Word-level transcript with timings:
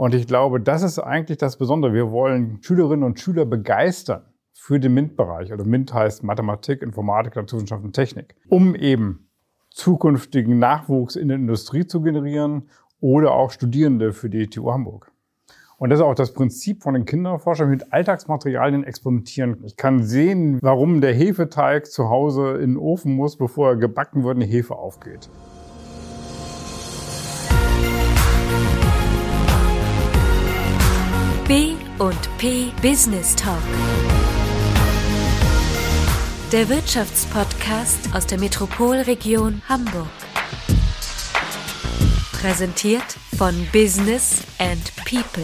Und 0.00 0.14
ich 0.14 0.26
glaube, 0.26 0.62
das 0.62 0.82
ist 0.82 0.98
eigentlich 0.98 1.36
das 1.36 1.58
Besondere. 1.58 1.92
Wir 1.92 2.10
wollen 2.10 2.62
Schülerinnen 2.62 3.02
und 3.02 3.20
Schüler 3.20 3.44
begeistern 3.44 4.22
für 4.54 4.80
den 4.80 4.94
MINT-Bereich. 4.94 5.52
Also 5.52 5.66
MINT 5.66 5.92
heißt 5.92 6.22
Mathematik, 6.22 6.80
Informatik, 6.80 7.36
Naturwissenschaft 7.36 7.84
und 7.84 7.92
Technik, 7.92 8.34
um 8.48 8.74
eben 8.74 9.28
zukünftigen 9.68 10.58
Nachwuchs 10.58 11.16
in 11.16 11.28
der 11.28 11.36
Industrie 11.36 11.86
zu 11.86 12.00
generieren 12.00 12.70
oder 13.00 13.32
auch 13.32 13.50
Studierende 13.50 14.14
für 14.14 14.30
die 14.30 14.46
TU 14.46 14.72
Hamburg. 14.72 15.12
Und 15.76 15.90
das 15.90 15.98
ist 15.98 16.04
auch 16.06 16.14
das 16.14 16.32
Prinzip 16.32 16.82
von 16.82 16.94
den 16.94 17.04
Kinderforschern 17.04 17.68
mit 17.68 17.92
Alltagsmaterialien 17.92 18.84
experimentieren. 18.84 19.58
Ich 19.66 19.76
kann 19.76 20.02
sehen, 20.02 20.60
warum 20.62 21.02
der 21.02 21.12
Hefeteig 21.12 21.84
zu 21.84 22.08
Hause 22.08 22.52
in 22.52 22.70
den 22.70 22.78
Ofen 22.78 23.12
muss, 23.12 23.36
bevor 23.36 23.72
er 23.72 23.76
gebacken 23.76 24.24
wird 24.24 24.36
und 24.36 24.40
die 24.40 24.46
Hefe 24.46 24.76
aufgeht. 24.76 25.28
B 31.50 31.74
und 31.98 32.38
P 32.38 32.70
Business 32.80 33.34
Talk. 33.34 33.60
Der 36.52 36.68
Wirtschaftspodcast 36.68 38.14
aus 38.14 38.24
der 38.24 38.38
Metropolregion 38.38 39.60
Hamburg. 39.68 40.06
Präsentiert 42.30 43.02
von 43.36 43.66
Business 43.72 44.44
and 44.58 44.94
People. 45.04 45.42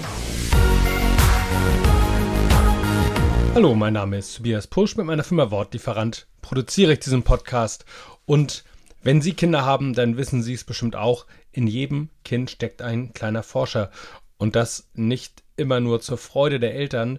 Hallo, 3.57 3.75
mein 3.75 3.95
Name 3.95 4.19
ist 4.19 4.37
Tobias 4.37 4.69
Pusch. 4.69 4.97
Mit 4.97 5.07
meiner 5.07 5.25
Firma 5.25 5.51
Wortlieferant 5.51 6.29
produziere 6.41 6.93
ich 6.93 7.01
diesen 7.01 7.25
Podcast. 7.25 7.85
Und 8.27 8.63
wenn 9.03 9.21
Sie 9.21 9.35
Kinder 9.35 9.65
haben, 9.65 9.93
dann 9.93 10.17
wissen 10.17 10.45
Sie 10.45 10.55
es 10.55 10.63
bestimmt 10.63 10.95
auch. 10.95 11.27
In 11.51 11.67
jedem 11.67 12.11
Kind 12.25 12.53
steckt 12.53 12.81
ein 12.81 13.13
kleiner 13.13 13.43
Forscher. 13.43 13.91
Und 14.39 14.55
das 14.55 14.89
nicht 14.95 15.43
immer 15.57 15.81
nur 15.81 16.01
zur 16.01 16.19
Freude 16.19 16.61
der 16.61 16.75
Eltern, 16.75 17.19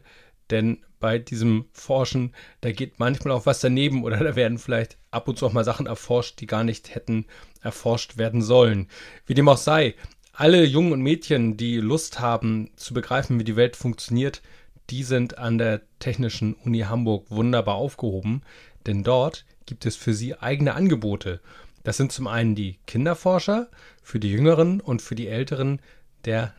denn 0.49 0.83
bei 0.99 1.19
diesem 1.19 1.65
Forschen, 1.71 2.33
da 2.61 2.71
geht 2.71 2.99
manchmal 2.99 3.33
auch 3.33 3.45
was 3.45 3.59
daneben 3.59 4.03
oder 4.03 4.17
da 4.23 4.35
werden 4.35 4.57
vielleicht 4.57 4.97
ab 5.11 5.27
und 5.27 5.37
zu 5.37 5.45
auch 5.45 5.53
mal 5.53 5.63
Sachen 5.63 5.85
erforscht, 5.85 6.39
die 6.39 6.47
gar 6.47 6.63
nicht 6.63 6.93
hätten 6.95 7.25
erforscht 7.61 8.17
werden 8.17 8.41
sollen. 8.41 8.87
Wie 9.25 9.33
dem 9.33 9.49
auch 9.49 9.57
sei, 9.57 9.95
alle 10.33 10.63
Jungen 10.63 10.93
und 10.93 11.01
Mädchen, 11.01 11.57
die 11.57 11.77
Lust 11.77 12.19
haben 12.19 12.69
zu 12.75 12.93
begreifen, 12.93 13.39
wie 13.39 13.43
die 13.43 13.55
Welt 13.55 13.75
funktioniert, 13.75 14.41
die 14.89 15.03
sind 15.03 15.37
an 15.37 15.57
der 15.57 15.81
Technischen 15.99 16.53
Uni 16.53 16.81
Hamburg 16.81 17.29
wunderbar 17.29 17.75
aufgehoben, 17.75 18.43
denn 18.85 19.03
dort 19.03 19.45
gibt 19.65 19.85
es 19.85 19.95
für 19.95 20.13
sie 20.13 20.35
eigene 20.35 20.75
Angebote. 20.75 21.41
Das 21.83 21.97
sind 21.97 22.11
zum 22.11 22.27
einen 22.27 22.55
die 22.55 22.79
Kinderforscher, 22.85 23.69
für 24.01 24.19
die 24.19 24.31
Jüngeren 24.31 24.79
und 24.79 25.01
für 25.01 25.15
die 25.15 25.27
Älteren 25.27 25.81
der 26.25 26.53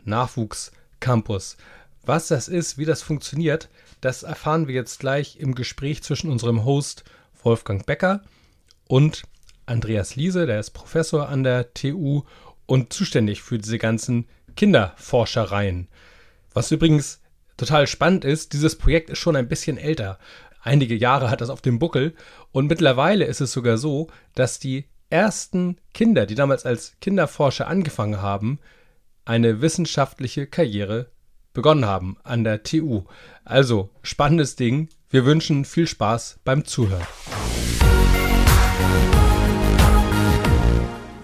Nachwuchscampus. 0.99 1.57
Was 2.05 2.27
das 2.27 2.47
ist, 2.47 2.77
wie 2.77 2.85
das 2.85 3.01
funktioniert, 3.01 3.69
das 4.01 4.23
erfahren 4.23 4.67
wir 4.67 4.75
jetzt 4.75 4.99
gleich 4.99 5.37
im 5.37 5.55
Gespräch 5.55 6.01
zwischen 6.03 6.31
unserem 6.31 6.65
Host 6.65 7.03
Wolfgang 7.43 7.85
Becker 7.85 8.21
und 8.87 9.23
Andreas 9.65 10.15
Liese, 10.15 10.45
der 10.45 10.59
ist 10.59 10.71
Professor 10.71 11.29
an 11.29 11.43
der 11.43 11.73
TU 11.73 12.23
und 12.65 12.91
zuständig 12.91 13.41
für 13.41 13.59
diese 13.59 13.77
ganzen 13.77 14.25
Kinderforschereien. 14.55 15.87
Was 16.53 16.71
übrigens 16.71 17.21
total 17.57 17.85
spannend 17.87 18.25
ist, 18.25 18.53
dieses 18.53 18.77
Projekt 18.77 19.09
ist 19.09 19.19
schon 19.19 19.35
ein 19.35 19.47
bisschen 19.47 19.77
älter. 19.77 20.17
Einige 20.61 20.95
Jahre 20.95 21.29
hat 21.29 21.41
das 21.41 21.49
auf 21.49 21.61
dem 21.61 21.77
Buckel 21.79 22.15
und 22.51 22.67
mittlerweile 22.67 23.25
ist 23.25 23.41
es 23.41 23.51
sogar 23.51 23.77
so, 23.77 24.07
dass 24.33 24.59
die 24.59 24.85
ersten 25.09 25.77
Kinder, 25.93 26.25
die 26.25 26.35
damals 26.35 26.65
als 26.65 26.95
Kinderforscher 26.99 27.67
angefangen 27.67 28.21
haben, 28.21 28.59
eine 29.29 29.61
wissenschaftliche 29.61 30.47
Karriere 30.47 31.11
begonnen 31.53 31.85
haben 31.85 32.17
an 32.23 32.43
der 32.43 32.63
TU. 32.63 33.03
Also, 33.45 33.91
spannendes 34.01 34.55
Ding. 34.55 34.89
Wir 35.11 35.23
wünschen 35.23 35.65
viel 35.65 35.85
Spaß 35.85 36.39
beim 36.43 36.65
Zuhören. 36.65 37.05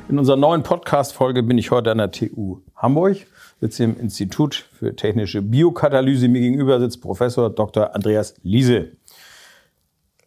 In 0.07 0.19
unserer 0.19 0.37
neuen 0.37 0.61
Podcast-Folge 0.61 1.41
bin 1.41 1.57
ich 1.57 1.71
heute 1.71 1.89
an 1.89 1.97
der 1.97 2.11
TU 2.11 2.61
Hamburg, 2.75 3.25
sitze 3.59 3.85
im 3.85 3.99
Institut 3.99 4.53
für 4.77 4.95
technische 4.95 5.41
Biokatalyse. 5.41 6.27
Mir 6.27 6.41
gegenüber 6.41 6.79
sitzt 6.79 7.01
Professor 7.01 7.49
Dr. 7.49 7.95
Andreas 7.95 8.35
Liese. 8.43 8.91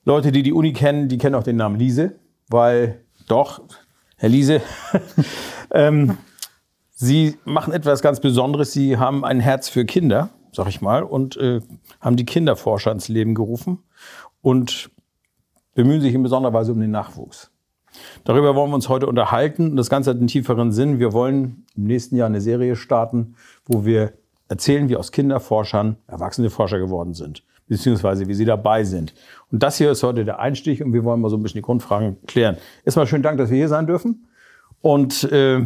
Leute, 0.05 0.33
die 0.33 0.43
die 0.43 0.53
Uni 0.53 0.73
kennen, 0.73 1.09
die 1.09 1.19
kennen 1.19 1.37
auch 1.37 1.45
den 1.45 1.55
Namen 1.55 1.79
Liese, 1.79 2.19
weil 2.49 3.05
doch, 3.29 3.63
Herr 4.17 4.31
Liese, 4.31 4.63
ähm, 5.71 6.19
Sie 7.01 7.39
machen 7.45 7.73
etwas 7.73 8.03
ganz 8.03 8.19
Besonderes. 8.19 8.73
Sie 8.73 8.97
haben 8.97 9.25
ein 9.25 9.39
Herz 9.39 9.69
für 9.69 9.85
Kinder, 9.85 10.31
sag 10.51 10.67
ich 10.67 10.81
mal, 10.81 11.05
und 11.05 11.37
äh, 11.37 11.61
haben 12.01 12.17
die 12.17 12.27
Kinderforscher 12.27 12.91
ins 12.91 13.07
Leben 13.07 13.37
gerufen 13.37 13.79
und 14.43 14.91
bemühen 15.77 16.01
sich 16.01 16.13
in 16.13 16.25
besonderer 16.25 16.55
Weise 16.55 16.73
um 16.73 16.81
den 16.81 16.91
Nachwuchs. 16.91 17.53
Darüber 18.25 18.57
wollen 18.57 18.73
wir 18.73 18.75
uns 18.75 18.89
heute 18.89 19.07
unterhalten. 19.07 19.77
Das 19.77 19.91
Ganze 19.91 20.11
hat 20.11 20.17
einen 20.17 20.27
tieferen 20.27 20.73
Sinn. 20.73 20.99
Wir 20.99 21.13
wollen 21.13 21.67
im 21.77 21.85
nächsten 21.85 22.17
Jahr 22.17 22.27
eine 22.27 22.41
Serie 22.41 22.75
starten, 22.75 23.37
wo 23.65 23.85
wir 23.85 24.15
erzählen, 24.49 24.89
wie 24.89 24.97
aus 24.97 25.13
Kinderforschern 25.13 25.99
erwachsene 26.09 26.51
Forscher 26.51 26.81
geworden 26.81 27.15
sind, 27.15 27.45
beziehungsweise 27.69 28.27
wie 28.27 28.35
sie 28.35 28.45
dabei 28.45 28.83
sind. 28.83 29.15
Und 29.53 29.63
das 29.63 29.79
hier 29.79 29.93
ist 29.93 30.03
heute 30.03 30.25
der 30.25 30.41
Einstieg 30.41 30.81
und 30.81 30.93
wir 30.93 31.05
wollen 31.05 31.21
mal 31.21 31.31
so 31.31 31.37
ein 31.37 31.45
bisschen 31.45 31.59
die 31.59 31.63
Grundfragen 31.63 32.17
klären. 32.27 32.57
Erstmal 32.85 33.07
schönen 33.07 33.23
Dank, 33.23 33.39
dass 33.39 33.51
wir 33.51 33.57
hier 33.57 33.69
sein 33.69 33.87
dürfen. 33.87 34.27
Und 34.81 35.23
äh, 35.31 35.65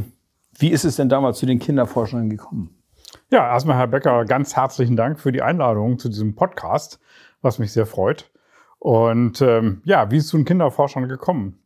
wie 0.59 0.71
ist 0.71 0.85
es 0.85 0.97
denn 0.97 1.09
damals 1.09 1.39
zu 1.39 1.47
den 1.47 1.59
Kinderforschern 1.59 2.31
gekommen? 2.31 2.83
Ja, 3.31 3.47
erstmal, 3.49 3.77
Herr 3.77 3.87
Becker, 3.87 4.25
ganz 4.25 4.57
herzlichen 4.57 4.97
Dank 4.97 5.19
für 5.19 5.33
die 5.33 5.43
Einladung 5.43 5.99
zu 5.99 6.09
diesem 6.09 6.35
Podcast, 6.35 7.01
was 7.41 7.59
mich 7.59 7.73
sehr 7.73 7.87
freut. 7.87 8.31
Und 8.79 9.41
ähm, 9.43 9.81
ja, 9.85 10.11
wie 10.11 10.17
ist 10.17 10.25
es 10.25 10.31
zu 10.31 10.37
den 10.37 10.45
Kinderforschern 10.45 11.09
gekommen? 11.09 11.63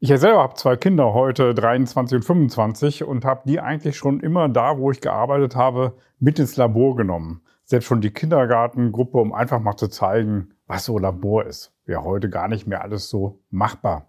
Ich 0.00 0.08
selber 0.08 0.42
habe 0.42 0.54
zwei 0.54 0.76
Kinder 0.76 1.12
heute, 1.12 1.54
23 1.54 2.16
und 2.16 2.22
25, 2.22 3.04
und 3.04 3.24
habe 3.24 3.42
die 3.46 3.58
eigentlich 3.58 3.96
schon 3.96 4.20
immer 4.20 4.48
da, 4.48 4.78
wo 4.78 4.92
ich 4.92 5.00
gearbeitet 5.00 5.56
habe, 5.56 5.96
mit 6.20 6.38
ins 6.38 6.56
Labor 6.56 6.94
genommen. 6.94 7.42
Selbst 7.64 7.86
schon 7.86 8.00
die 8.00 8.12
Kindergartengruppe, 8.12 9.18
um 9.18 9.32
einfach 9.32 9.60
mal 9.60 9.76
zu 9.76 9.88
zeigen, 9.88 10.54
was 10.68 10.84
so 10.84 10.98
Labor 10.98 11.44
ist. 11.44 11.74
Wäre 11.84 12.04
heute 12.04 12.30
gar 12.30 12.46
nicht 12.46 12.66
mehr 12.66 12.82
alles 12.82 13.08
so 13.08 13.40
machbar. 13.50 14.08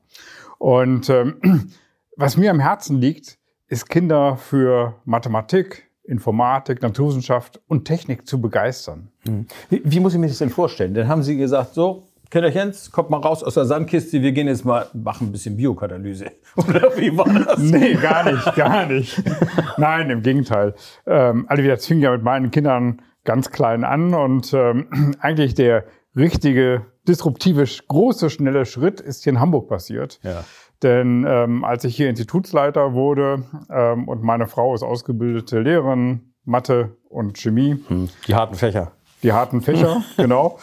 Und 0.60 1.10
ähm, 1.10 1.72
was 2.16 2.38
mir 2.38 2.52
am 2.52 2.60
Herzen 2.60 2.98
liegt, 2.98 3.39
ist 3.70 3.88
Kinder 3.88 4.36
für 4.36 4.96
Mathematik, 5.06 5.90
Informatik, 6.04 6.82
Naturwissenschaft 6.82 7.62
und 7.68 7.86
Technik 7.86 8.28
zu 8.28 8.42
begeistern. 8.42 9.10
Hm. 9.26 9.46
Wie, 9.70 9.82
wie, 9.86 10.00
muss 10.00 10.14
ich 10.14 10.20
mir 10.20 10.28
das 10.28 10.40
denn 10.40 10.50
vorstellen? 10.50 10.96
Dann 10.96 11.08
haben 11.08 11.22
Sie 11.22 11.38
gesagt, 11.38 11.76
so, 11.76 12.08
Kinderchens, 12.32 12.92
kommt 12.92 13.12
mal 13.12 13.18
raus 13.18 13.44
aus 13.44 13.54
der 13.54 13.66
Sandkiste, 13.66 14.22
wir 14.22 14.32
gehen 14.32 14.48
jetzt 14.48 14.66
mal, 14.66 14.88
machen 14.94 15.28
ein 15.28 15.32
bisschen 15.32 15.56
Biokatalyse. 15.56 16.32
Oder 16.56 16.98
wie 16.98 17.16
war 17.16 17.32
das? 17.32 17.60
nee, 17.60 17.94
gar 17.94 18.32
nicht, 18.32 18.56
gar 18.56 18.86
nicht. 18.88 19.24
Nein, 19.78 20.10
im 20.10 20.24
Gegenteil. 20.24 20.74
Ähm, 21.06 21.46
also 21.48 21.64
das 21.64 21.86
fing 21.86 22.00
ja 22.00 22.12
mit 22.12 22.24
meinen 22.24 22.50
Kindern 22.50 23.02
ganz 23.24 23.52
klein 23.52 23.84
an 23.84 24.16
und 24.16 24.52
ähm, 24.54 25.16
eigentlich 25.20 25.54
der 25.54 25.86
richtige, 26.16 26.86
disruptive, 27.08 27.66
große, 27.88 28.32
schnelle 28.32 28.66
Schritt 28.66 29.00
ist 29.00 29.24
hier 29.24 29.34
in 29.34 29.40
Hamburg 29.40 29.70
passiert. 29.70 30.20
Ja. 30.24 30.44
Denn 30.84 31.26
ähm, 31.28 31.64
als 31.64 31.84
ich 31.84 31.96
hier 31.96 32.10
Institutsleiter 32.10 32.94
wurde 32.94 33.44
ähm, 33.70 34.08
und 34.08 34.24
meine 34.24 34.48
Frau 34.48 34.74
ist 34.74 34.84
ausgebildete 34.84 35.60
Lehrerin, 35.60 36.34
Mathe 36.46 36.96
und 37.10 37.38
Chemie. 37.38 37.78
Hm, 37.88 38.10
die 38.28 38.36
harten 38.36 38.56
Fächer. 38.56 38.92
Die 39.22 39.34
harten 39.34 39.62
Fächer, 39.62 40.02
genau. 40.18 40.60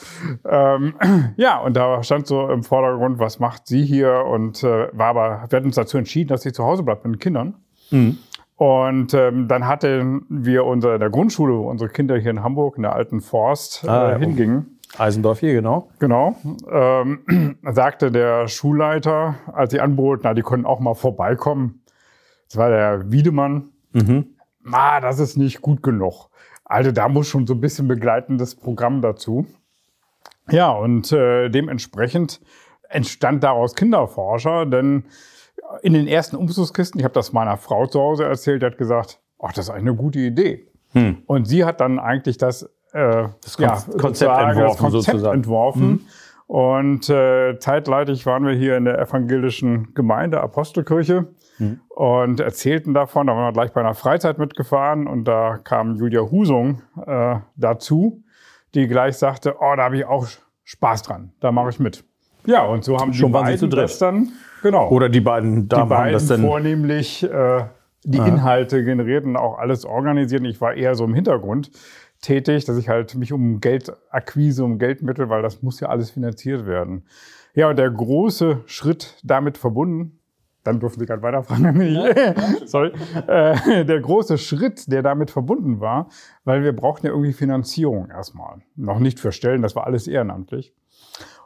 Ähm, 0.48 0.94
ja, 1.36 1.58
und 1.58 1.76
da 1.76 2.02
stand 2.02 2.26
so 2.26 2.48
im 2.48 2.62
Vordergrund, 2.62 3.18
was 3.18 3.38
macht 3.38 3.66
sie 3.66 3.84
hier? 3.84 4.24
Und 4.24 4.62
äh, 4.62 4.88
war 4.92 5.08
aber, 5.08 5.44
wir 5.48 5.56
hatten 5.56 5.66
uns 5.66 5.76
dazu 5.76 5.98
entschieden, 5.98 6.28
dass 6.28 6.42
sie 6.42 6.52
zu 6.52 6.64
Hause 6.64 6.82
bleibt 6.82 7.04
mit 7.04 7.14
den 7.14 7.18
Kindern. 7.18 7.54
Mhm. 7.90 8.18
Und 8.56 9.12
ähm, 9.12 9.48
dann 9.48 9.66
hatten 9.66 10.24
wir 10.30 10.64
unsere, 10.64 10.94
in 10.94 11.00
der 11.00 11.10
Grundschule, 11.10 11.58
wo 11.58 11.68
unsere 11.68 11.90
Kinder 11.90 12.16
hier 12.16 12.30
in 12.30 12.42
Hamburg 12.42 12.76
in 12.76 12.84
der 12.84 12.94
alten 12.94 13.20
Forst 13.20 13.84
äh, 13.84 13.88
ah, 13.88 14.16
hingingen, 14.16 14.75
Eisendorf 14.98 15.40
hier, 15.40 15.52
genau. 15.52 15.90
Genau. 15.98 16.36
Ähm, 16.70 17.58
sagte 17.62 18.10
der 18.10 18.48
Schulleiter, 18.48 19.36
als 19.52 19.72
sie 19.72 19.80
anboten, 19.80 20.22
na, 20.24 20.34
die 20.34 20.42
können 20.42 20.66
auch 20.66 20.80
mal 20.80 20.94
vorbeikommen. 20.94 21.82
Das 22.48 22.56
war 22.56 22.70
der 22.70 23.10
Wiedemann. 23.10 23.70
Mhm. 23.92 24.36
Ma, 24.60 25.00
das 25.00 25.18
ist 25.18 25.36
nicht 25.36 25.60
gut 25.62 25.82
genug. 25.82 26.28
Also 26.64 26.92
da 26.92 27.08
muss 27.08 27.28
schon 27.28 27.46
so 27.46 27.54
ein 27.54 27.60
bisschen 27.60 27.88
begleitendes 27.88 28.56
Programm 28.56 29.00
dazu. 29.00 29.46
Ja, 30.50 30.70
und 30.70 31.12
äh, 31.12 31.48
dementsprechend 31.48 32.40
entstand 32.88 33.42
daraus 33.44 33.74
Kinderforscher, 33.74 34.66
denn 34.66 35.04
in 35.82 35.92
den 35.92 36.06
ersten 36.06 36.36
Umzugskisten, 36.36 37.00
ich 37.00 37.04
habe 37.04 37.14
das 37.14 37.32
meiner 37.32 37.56
Frau 37.56 37.86
zu 37.86 38.00
Hause 38.00 38.24
erzählt, 38.24 38.62
die 38.62 38.66
hat 38.66 38.78
gesagt, 38.78 39.20
ach, 39.40 39.52
das 39.52 39.66
ist 39.66 39.70
eine 39.70 39.94
gute 39.94 40.20
Idee. 40.20 40.68
Hm. 40.92 41.22
Und 41.26 41.46
sie 41.46 41.64
hat 41.64 41.80
dann 41.80 41.98
eigentlich 41.98 42.38
das 42.38 42.70
äh, 42.96 43.28
das 43.42 43.56
ja, 43.58 43.76
Konzept 43.98 44.38
entworfen, 44.38 44.92
das 44.92 45.06
Konzept 45.06 45.24
entworfen. 45.34 45.88
Mhm. 45.88 46.00
Und 46.48 47.10
äh, 47.10 47.58
zeitleitig 47.58 48.24
waren 48.24 48.46
wir 48.46 48.54
hier 48.54 48.76
in 48.76 48.84
der 48.84 48.98
evangelischen 49.00 49.94
Gemeinde 49.94 50.40
Apostelkirche 50.40 51.26
Mhm. 51.58 51.80
und 51.88 52.40
erzählten 52.40 52.92
davon. 52.92 53.26
Da 53.26 53.32
waren 53.34 53.44
wir 53.48 53.52
gleich 53.52 53.72
bei 53.72 53.80
einer 53.80 53.94
Freizeit 53.94 54.38
mitgefahren 54.38 55.06
und 55.06 55.24
da 55.24 55.58
kam 55.62 55.96
Julia 55.96 56.20
Husung 56.20 56.82
äh, 57.06 57.36
dazu, 57.56 58.22
die 58.74 58.86
gleich 58.88 59.16
sagte, 59.16 59.54
oh, 59.58 59.74
da 59.76 59.84
habe 59.84 59.96
ich 59.96 60.04
auch 60.04 60.26
Spaß 60.64 61.02
dran, 61.02 61.32
da 61.40 61.52
mache 61.52 61.70
ich 61.70 61.80
mit. 61.80 62.04
Ja, 62.44 62.64
und 62.64 62.84
so 62.84 62.98
haben 62.98 63.12
Schon 63.14 63.28
die 63.28 63.32
beiden 63.32 63.58
zu 63.58 63.68
dritt. 63.68 63.84
das 63.84 63.98
dann, 63.98 64.32
genau, 64.62 64.88
Oder 64.90 65.08
die 65.08 65.20
beiden 65.20 65.62
die 65.62 65.68
Damen 65.68 65.82
haben 65.84 65.88
beiden 65.88 66.12
das 66.12 66.26
denn. 66.26 66.42
vornehmlich 66.42 67.22
äh, 67.22 67.64
die 68.04 68.18
Inhalte 68.18 68.84
generierten, 68.84 69.36
auch 69.36 69.58
alles 69.58 69.84
organisieren. 69.84 70.44
Ich 70.44 70.60
war 70.60 70.74
eher 70.74 70.94
so 70.94 71.04
im 71.04 71.14
Hintergrund 71.14 71.70
tätig, 72.20 72.64
dass 72.64 72.76
ich 72.76 72.88
halt 72.88 73.14
mich 73.14 73.32
um 73.32 73.60
Geldakquise, 73.60 74.64
um 74.64 74.78
Geldmittel, 74.78 75.28
weil 75.28 75.42
das 75.42 75.62
muss 75.62 75.80
ja 75.80 75.88
alles 75.88 76.10
finanziert 76.10 76.66
werden. 76.66 77.04
Ja, 77.54 77.70
und 77.70 77.78
der 77.78 77.90
große 77.90 78.62
Schritt 78.66 79.18
damit 79.22 79.58
verbunden, 79.58 80.18
dann 80.66 80.80
durften 80.80 81.00
Sie 81.00 81.06
gerade 81.06 81.22
weiterfragen, 81.22 81.80
ich, 81.80 82.68
sorry, 82.68 82.92
äh, 83.28 83.84
der 83.84 84.00
große 84.00 84.36
Schritt, 84.36 84.90
der 84.90 85.02
damit 85.02 85.30
verbunden 85.30 85.80
war, 85.80 86.08
weil 86.44 86.64
wir 86.64 86.74
brauchten 86.74 87.06
ja 87.06 87.12
irgendwie 87.12 87.32
Finanzierung 87.32 88.10
erstmal. 88.10 88.58
Noch 88.74 88.98
nicht 88.98 89.20
für 89.20 89.32
Stellen, 89.32 89.62
das 89.62 89.76
war 89.76 89.86
alles 89.86 90.08
ehrenamtlich. 90.08 90.74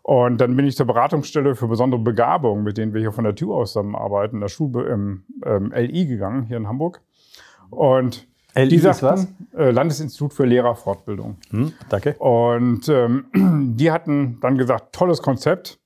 Und 0.02 0.40
dann 0.40 0.56
bin 0.56 0.66
ich 0.66 0.76
zur 0.76 0.86
Beratungsstelle 0.86 1.54
für 1.54 1.68
besondere 1.68 2.00
Begabung, 2.00 2.62
mit 2.62 2.78
denen 2.78 2.94
wir 2.94 3.00
hier 3.00 3.12
von 3.12 3.24
der 3.24 3.34
TU 3.34 3.54
aus 3.54 3.72
zusammenarbeiten, 3.72 4.36
in 4.36 4.40
der 4.40 4.48
Schule 4.48 4.88
im 4.88 5.24
ähm, 5.44 5.72
LI 5.74 6.06
gegangen, 6.06 6.44
hier 6.44 6.56
in 6.56 6.66
Hamburg. 6.66 7.02
Und 7.70 8.26
LI 8.54 8.68
die 8.68 8.78
sagten, 8.78 9.06
was? 9.06 9.28
Äh, 9.56 9.70
Landesinstitut 9.70 10.34
für 10.34 10.44
Lehrerfortbildung. 10.44 11.36
Hm, 11.50 11.72
danke. 11.88 12.14
Und 12.14 12.88
ähm, 12.88 13.26
die 13.76 13.90
hatten 13.90 14.38
dann 14.40 14.58
gesagt, 14.58 14.94
tolles 14.94 15.22
Konzept, 15.22 15.78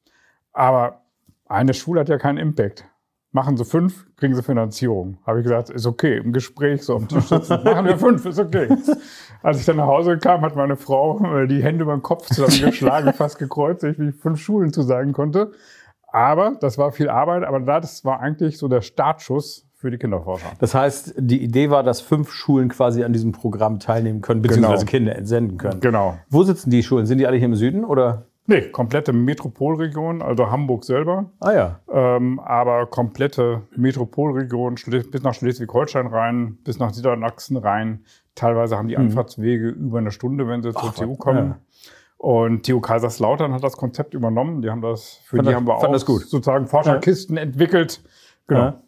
aber 0.52 1.02
eine 1.46 1.74
Schule 1.74 2.00
hat 2.00 2.08
ja 2.08 2.18
keinen 2.18 2.38
Impact. 2.38 2.84
Machen 3.32 3.56
Sie 3.56 3.64
fünf, 3.64 4.06
kriegen 4.16 4.34
Sie 4.34 4.44
Finanzierung. 4.44 5.18
Habe 5.26 5.40
ich 5.40 5.42
gesagt, 5.42 5.68
ist 5.68 5.86
okay, 5.86 6.18
im 6.18 6.32
Gespräch 6.32 6.84
so 6.84 6.94
am 6.94 7.08
Tisch 7.08 7.24
sitzen. 7.24 7.58
Machen 7.64 7.84
wir 7.86 7.98
fünf, 7.98 8.24
ist 8.24 8.38
okay. 8.38 8.68
Als 9.42 9.58
ich 9.58 9.66
dann 9.66 9.76
nach 9.76 9.86
Hause 9.86 10.18
kam, 10.18 10.42
hat 10.42 10.54
meine 10.54 10.76
Frau 10.76 11.18
äh, 11.18 11.48
die 11.48 11.60
Hände 11.60 11.82
über 11.82 11.96
den 11.96 12.02
Kopf 12.02 12.26
zusammengeschlagen, 12.28 13.12
fast 13.14 13.40
gekreuzigt, 13.40 13.98
wie 13.98 14.10
ich 14.10 14.14
fünf 14.14 14.40
Schulen 14.40 14.72
zusagen 14.72 15.12
konnte. 15.12 15.50
Aber 16.06 16.56
das 16.60 16.78
war 16.78 16.92
viel 16.92 17.08
Arbeit, 17.08 17.42
aber 17.42 17.58
das 17.58 18.04
war 18.04 18.20
eigentlich 18.20 18.56
so 18.56 18.68
der 18.68 18.82
Startschuss 18.82 19.66
für 19.84 19.90
die 19.90 19.98
Kinderforscher. 19.98 20.46
Das 20.60 20.74
heißt, 20.74 21.12
die 21.18 21.42
Idee 21.44 21.68
war, 21.68 21.82
dass 21.82 22.00
fünf 22.00 22.32
Schulen 22.32 22.70
quasi 22.70 23.04
an 23.04 23.12
diesem 23.12 23.32
Programm 23.32 23.80
teilnehmen 23.80 24.22
können, 24.22 24.40
beziehungsweise 24.40 24.86
Genau. 24.86 24.90
Kinder 24.90 25.14
entsenden 25.16 25.58
können. 25.58 25.80
Genau. 25.80 26.16
Wo 26.30 26.42
sitzen 26.42 26.70
die 26.70 26.82
Schulen? 26.82 27.04
Sind 27.04 27.18
die 27.18 27.26
alle 27.26 27.36
hier 27.36 27.44
im 27.44 27.54
Süden 27.54 27.84
oder? 27.84 28.22
Nee, 28.46 28.62
komplette 28.70 29.12
Metropolregion, 29.12 30.22
also 30.22 30.50
Hamburg 30.50 30.84
selber. 30.84 31.26
Ah 31.40 31.52
ja. 31.52 31.80
Ähm, 31.92 32.40
aber 32.40 32.86
komplette 32.86 33.60
Metropolregion 33.76 34.76
bis 35.10 35.22
nach 35.22 35.34
Schleswig-Holstein 35.34 36.06
rein, 36.06 36.56
bis 36.64 36.78
nach 36.78 36.94
Niedersachsen 36.96 37.58
rein. 37.58 38.04
Teilweise 38.34 38.78
haben 38.78 38.88
die 38.88 38.96
Anfahrtswege 38.96 39.68
über 39.68 39.98
eine 39.98 40.12
Stunde, 40.12 40.48
wenn 40.48 40.62
sie 40.62 40.72
zur 40.72 40.82
Mhm. 40.82 40.88
Ach, 40.90 40.94
TU 40.94 41.16
kommen. 41.16 41.46
ja. 41.48 41.58
Und 42.16 42.64
TU 42.64 42.80
Kaiserslautern 42.80 43.52
hat 43.52 43.62
das 43.62 43.76
Konzept 43.76 44.14
übernommen. 44.14 44.62
Die 44.62 44.70
haben 44.70 44.80
das, 44.80 45.20
für 45.24 45.36
Fand 45.36 45.46
die 45.46 45.52
das- 45.52 45.56
haben 45.56 45.66
wir 45.66 45.74
auch 45.76 45.98
sozusagen 45.98 46.66
Forscherkisten 46.68 47.36
entwickelt. 47.36 48.02
Genau. 48.46 48.60
Ja. 48.60 48.80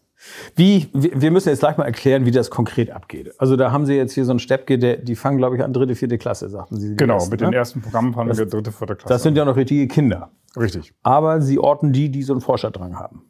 Wie, 0.54 0.88
wir 0.92 1.30
müssen 1.30 1.50
jetzt 1.50 1.60
gleich 1.60 1.76
mal 1.76 1.84
erklären, 1.84 2.24
wie 2.26 2.30
das 2.30 2.50
konkret 2.50 2.90
abgeht. 2.90 3.34
Also 3.38 3.56
da 3.56 3.70
haben 3.72 3.84
Sie 3.86 3.94
jetzt 3.94 4.12
hier 4.12 4.24
so 4.24 4.30
einen 4.32 4.38
Steppke, 4.38 4.78
der, 4.78 4.96
die 4.96 5.14
fangen, 5.14 5.36
glaube 5.38 5.56
ich, 5.56 5.62
an 5.62 5.72
dritte, 5.72 5.94
vierte 5.94 6.18
Klasse, 6.18 6.48
sagten 6.48 6.76
Sie. 6.78 6.96
Genau, 6.96 7.14
ersten, 7.14 7.30
mit 7.30 7.40
den 7.40 7.50
ne? 7.50 7.56
ersten 7.56 7.82
Programmen 7.82 8.14
fahren 8.14 8.28
wir 8.28 8.46
dritte, 8.46 8.72
vierte 8.72 8.96
Klasse. 8.96 9.12
Das 9.12 9.22
sind 9.22 9.36
ja 9.36 9.44
noch 9.44 9.56
richtige 9.56 9.86
Kinder. 9.88 10.30
richtig. 10.58 10.94
Aber 11.02 11.40
Sie 11.42 11.58
orten 11.58 11.92
die, 11.92 12.10
die 12.10 12.22
so 12.22 12.32
einen 12.32 12.40
Forscherdrang 12.40 12.98
haben. 12.98 13.22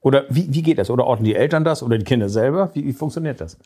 Oder 0.00 0.24
wie, 0.30 0.46
wie 0.52 0.62
geht 0.62 0.78
das? 0.78 0.90
Oder 0.90 1.04
orten 1.06 1.24
die 1.24 1.34
Eltern 1.34 1.64
das 1.64 1.82
oder 1.82 1.98
die 1.98 2.04
Kinder 2.04 2.28
selber? 2.28 2.70
Wie, 2.74 2.84
wie 2.84 2.92
funktioniert 2.92 3.40
das? 3.40 3.58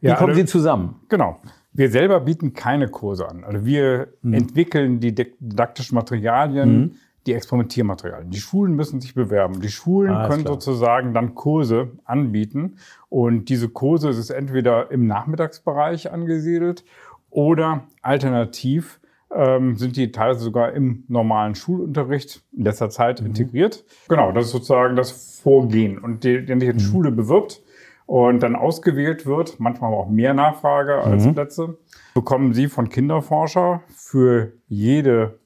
Wie 0.00 0.06
Ja, 0.08 0.14
kommen 0.14 0.30
alle- 0.30 0.36
Sie 0.40 0.46
zusammen? 0.46 1.00
Genau. 1.08 1.38
Wir 1.72 1.90
selber 1.90 2.20
bieten 2.20 2.52
keine 2.54 2.88
Kurse 2.88 3.28
an. 3.28 3.44
Also 3.44 3.64
wir 3.66 4.08
Mhm. 4.22 4.34
entwickeln 4.34 5.00
die 5.00 5.14
di- 5.14 5.34
didaktischen 5.38 5.94
Materialien, 5.96 6.96
die 7.26 7.34
Experimentiermaterialien. 7.34 8.30
Die 8.30 8.40
Schulen 8.40 8.74
müssen 8.74 9.00
sich 9.00 9.14
bewerben. 9.14 9.60
Die 9.60 9.68
Schulen 9.68 10.12
Ah, 10.12 10.26
können 10.28 10.44
klar. 10.44 10.54
sozusagen 10.54 11.12
dann 11.12 11.34
Kurse 11.34 11.92
anbieten. 12.04 12.76
Und 13.08 13.48
diese 13.48 13.68
Kurse 13.68 14.08
es 14.08 14.18
ist 14.18 14.30
entweder 14.30 14.90
im 14.90 15.06
Nachmittagsbereich 15.06 16.12
angesiedelt 16.12 16.84
oder 17.30 17.84
alternativ 18.02 19.00
ähm, 19.32 19.76
sind 19.76 19.96
die 19.96 20.10
teilweise 20.10 20.40
sogar 20.40 20.72
im 20.72 21.04
normalen 21.06 21.54
Schulunterricht 21.54 22.42
in 22.56 22.64
letzter 22.64 22.86
Mhm. 22.86 22.90
Zeit 22.90 23.20
integriert. 23.20 23.84
Genau, 24.08 24.32
das 24.32 24.46
ist 24.46 24.50
sozusagen 24.52 24.96
das 24.96 25.38
Vorgehen. 25.42 25.98
Und 25.98 26.24
die, 26.24 26.48
wenn 26.48 26.58
sich 26.58 26.68
Mhm. 26.68 26.74
eine 26.74 26.80
Schule 26.80 27.10
bewirbt, 27.12 27.62
und 28.06 28.42
dann 28.42 28.56
ausgewählt 28.56 29.24
wird, 29.24 29.60
manchmal 29.60 29.92
auch 29.94 30.08
mehr 30.08 30.34
Nachfrage 30.34 30.96
als 31.00 31.26
Mhm. 31.26 31.34
Plätze, 31.34 31.78
bekommen 32.12 32.52
Sie 32.54 32.66
von 32.66 32.88
Kinderforscher 32.88 33.82
für 33.94 34.50
jede 34.66 35.38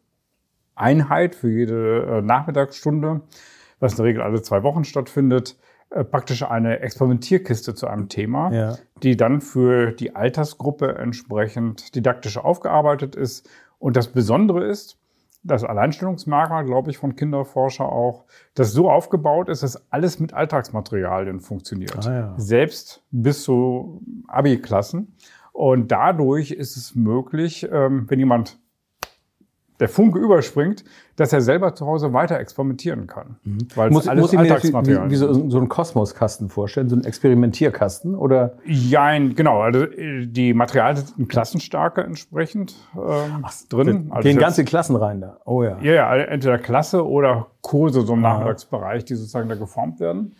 Einheit, 0.74 1.34
für 1.34 1.50
jede 1.50 2.18
äh, 2.18 2.22
Nachmittagsstunde, 2.22 3.20
was 3.80 3.92
in 3.92 3.96
der 3.98 4.06
Regel 4.06 4.22
alle 4.22 4.42
zwei 4.42 4.62
Wochen 4.62 4.84
stattfindet, 4.84 5.56
äh, 5.90 6.04
praktisch 6.04 6.42
eine 6.42 6.80
Experimentierkiste 6.80 7.74
zu 7.74 7.86
einem 7.86 8.08
Thema, 8.08 8.52
Ja. 8.52 8.76
die 9.02 9.16
dann 9.16 9.40
für 9.40 9.92
die 9.92 10.14
Altersgruppe 10.16 10.96
entsprechend 10.98 11.94
didaktisch 11.94 12.38
aufgearbeitet 12.38 13.14
ist. 13.16 13.48
Und 13.78 13.96
das 13.96 14.08
Besondere 14.08 14.64
ist, 14.64 14.98
das 15.46 15.62
Alleinstellungsmerkmal, 15.62 16.64
glaube 16.64 16.90
ich, 16.90 16.96
von 16.96 17.16
Kinderforscher 17.16 17.84
auch, 17.84 18.24
dass 18.54 18.72
so 18.72 18.90
aufgebaut 18.90 19.50
ist, 19.50 19.62
dass 19.62 19.92
alles 19.92 20.18
mit 20.18 20.32
Alltagsmaterialien 20.32 21.40
funktioniert. 21.40 22.06
Ah, 22.06 22.12
ja. 22.14 22.34
Selbst 22.38 23.02
bis 23.10 23.42
zu 23.42 24.00
Abi-Klassen. 24.26 25.14
Und 25.52 25.92
dadurch 25.92 26.50
ist 26.50 26.76
es 26.78 26.94
möglich, 26.94 27.68
ähm, 27.70 28.06
wenn 28.08 28.18
jemand 28.18 28.58
der 29.80 29.88
Funke 29.88 30.18
überspringt, 30.18 30.84
dass 31.16 31.32
er 31.32 31.40
selber 31.40 31.74
zu 31.74 31.86
Hause 31.86 32.12
weiter 32.12 32.38
experimentieren 32.38 33.06
kann. 33.06 33.36
Weil 33.74 33.88
es 33.88 33.94
Muss, 33.94 34.08
alles 34.08 34.22
muss 34.22 34.32
ich 34.32 34.38
mir 34.38 34.62
wie, 34.86 35.10
wie, 35.10 35.16
so, 35.16 35.50
so 35.50 35.58
einen 35.58 35.68
Kosmoskasten 35.68 36.48
vorstellen, 36.48 36.88
so 36.88 36.96
einen 36.96 37.04
Experimentierkasten? 37.04 38.14
Oder 38.14 38.54
Jein, 38.64 39.34
genau. 39.34 39.62
Also 39.62 39.84
äh, 39.84 40.26
die 40.26 40.54
Materialien 40.54 40.96
sind 40.96 41.18
in 41.18 41.28
Klassenstärke 41.28 42.02
entsprechend 42.02 42.74
ähm, 42.94 43.44
drin. 43.68 44.06
Also 44.10 44.28
gehen 44.28 44.38
ganze 44.38 44.64
Klassen 44.64 44.96
rein 44.96 45.20
da? 45.20 45.38
Oh 45.44 45.62
ja. 45.62 45.78
Ja, 45.82 45.92
ja, 45.92 46.08
also 46.08 46.26
entweder 46.26 46.58
Klasse 46.58 47.06
oder 47.06 47.48
Kurse 47.60 48.02
so 48.02 48.14
im 48.14 48.20
Nachmittagsbereich, 48.20 49.04
die 49.04 49.14
sozusagen 49.14 49.48
da 49.48 49.56
geformt 49.56 49.98
werden. 50.00 50.34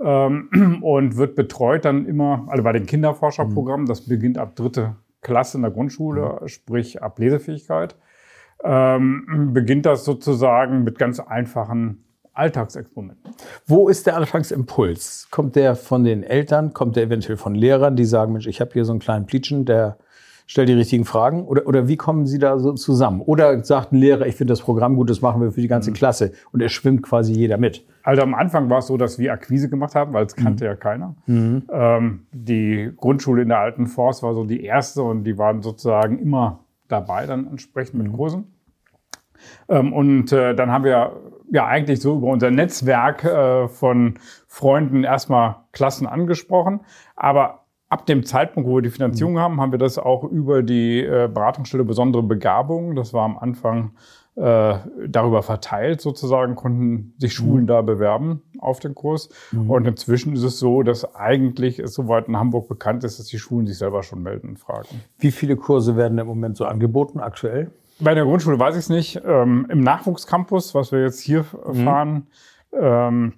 Ähm, 0.00 0.80
und 0.82 1.16
wird 1.16 1.36
betreut 1.36 1.84
dann 1.84 2.06
immer, 2.06 2.46
also 2.48 2.62
bei 2.62 2.72
den 2.72 2.84
Kinderforscherprogrammen, 2.84 3.86
das 3.86 4.02
beginnt 4.02 4.38
ab 4.38 4.56
dritte 4.56 4.96
Klasse 5.22 5.56
in 5.56 5.62
der 5.62 5.70
Grundschule, 5.70 6.40
sprich 6.46 7.02
ab 7.02 7.18
Lesefähigkeit, 7.18 7.96
ähm, 8.64 9.50
beginnt 9.52 9.86
das 9.86 10.04
sozusagen 10.04 10.84
mit 10.84 10.98
ganz 10.98 11.20
einfachen 11.20 12.04
Alltagsexperimenten. 12.32 13.32
Wo 13.66 13.88
ist 13.88 14.06
der 14.06 14.16
Anfangsimpuls? 14.16 15.28
Kommt 15.30 15.54
der 15.54 15.76
von 15.76 16.02
den 16.02 16.24
Eltern? 16.24 16.72
Kommt 16.72 16.96
der 16.96 17.04
eventuell 17.04 17.36
von 17.36 17.54
Lehrern, 17.54 17.94
die 17.94 18.04
sagen, 18.04 18.32
Mensch, 18.32 18.46
ich 18.46 18.60
habe 18.60 18.72
hier 18.72 18.84
so 18.84 18.92
einen 18.92 19.00
kleinen 19.00 19.26
Plitschen, 19.26 19.64
der 19.64 19.98
stellt 20.46 20.68
die 20.68 20.74
richtigen 20.74 21.04
Fragen? 21.04 21.44
Oder, 21.44 21.66
oder 21.66 21.88
wie 21.88 21.96
kommen 21.96 22.26
Sie 22.26 22.38
da 22.38 22.58
so 22.58 22.72
zusammen? 22.72 23.20
Oder 23.20 23.62
sagt 23.64 23.92
ein 23.92 23.96
Lehrer, 23.96 24.26
ich 24.26 24.34
finde 24.34 24.52
das 24.52 24.62
Programm 24.62 24.96
gut, 24.96 25.10
das 25.10 25.22
machen 25.22 25.40
wir 25.40 25.52
für 25.52 25.60
die 25.60 25.68
ganze 25.68 25.92
Klasse 25.92 26.32
und 26.52 26.60
es 26.60 26.72
schwimmt 26.72 27.02
quasi 27.02 27.32
jeder 27.32 27.56
mit? 27.56 27.86
Also 28.02 28.22
am 28.22 28.34
Anfang 28.34 28.68
war 28.68 28.78
es 28.78 28.88
so, 28.88 28.96
dass 28.96 29.18
wir 29.18 29.32
Akquise 29.32 29.70
gemacht 29.70 29.94
haben, 29.94 30.12
weil 30.12 30.26
es 30.26 30.34
kannte 30.34 30.64
ja 30.64 30.74
keiner. 30.74 31.14
Ähm, 31.72 32.26
die 32.32 32.90
Grundschule 32.96 33.42
in 33.42 33.48
der 33.48 33.58
alten 33.60 33.86
Forst 33.86 34.22
war 34.22 34.34
so 34.34 34.44
die 34.44 34.64
erste 34.64 35.02
und 35.02 35.24
die 35.24 35.38
waren 35.38 35.62
sozusagen 35.62 36.18
immer 36.18 36.64
dabei 36.88 37.26
dann 37.26 37.46
entsprechend 37.46 38.02
mit 38.02 38.12
Kursen. 38.12 38.53
Ähm, 39.68 39.92
und 39.92 40.32
äh, 40.32 40.54
dann 40.54 40.70
haben 40.70 40.84
wir 40.84 41.12
ja 41.50 41.66
eigentlich 41.66 42.00
so 42.00 42.16
über 42.16 42.28
unser 42.28 42.50
Netzwerk 42.50 43.24
äh, 43.24 43.68
von 43.68 44.14
Freunden 44.46 45.04
erstmal 45.04 45.56
Klassen 45.72 46.06
angesprochen. 46.06 46.80
Aber 47.16 47.66
ab 47.88 48.06
dem 48.06 48.24
Zeitpunkt, 48.24 48.68
wo 48.68 48.76
wir 48.76 48.82
die 48.82 48.90
Finanzierung 48.90 49.38
haben, 49.38 49.60
haben 49.60 49.72
wir 49.72 49.78
das 49.78 49.98
auch 49.98 50.24
über 50.24 50.62
die 50.62 51.00
äh, 51.00 51.28
Beratungsstelle 51.32 51.84
besondere 51.84 52.22
Begabung. 52.22 52.96
Das 52.96 53.12
war 53.12 53.24
am 53.24 53.38
Anfang 53.38 53.92
äh, 54.36 54.78
darüber 55.06 55.44
verteilt 55.44 56.00
sozusagen, 56.00 56.56
konnten 56.56 57.14
sich 57.18 57.34
Schulen 57.34 57.68
da 57.68 57.82
bewerben 57.82 58.42
auf 58.58 58.80
den 58.80 58.94
Kurs. 58.96 59.28
Und 59.68 59.86
inzwischen 59.86 60.32
ist 60.32 60.42
es 60.42 60.58
so, 60.58 60.82
dass 60.82 61.14
eigentlich 61.14 61.78
es 61.78 61.94
soweit 61.94 62.26
in 62.26 62.36
Hamburg 62.36 62.68
bekannt 62.68 63.04
ist, 63.04 63.20
dass 63.20 63.26
die 63.26 63.38
Schulen 63.38 63.68
sich 63.68 63.78
selber 63.78 64.02
schon 64.02 64.24
melden 64.24 64.48
und 64.48 64.58
fragen. 64.58 64.88
Wie 65.18 65.30
viele 65.30 65.54
Kurse 65.54 65.96
werden 65.96 66.18
im 66.18 66.26
Moment 66.26 66.56
so 66.56 66.64
angeboten 66.64 67.20
aktuell? 67.20 67.70
Bei 68.00 68.14
der 68.14 68.24
Grundschule 68.24 68.58
weiß 68.58 68.74
ich 68.74 68.80
es 68.80 68.88
nicht. 68.88 69.20
Ähm, 69.24 69.66
Im 69.70 69.80
Nachwuchscampus, 69.80 70.74
was 70.74 70.92
wir 70.92 71.02
jetzt 71.02 71.20
hier 71.20 71.44
Mhm. 71.66 71.84
fahren, 71.84 72.26
ähm, 72.72 73.32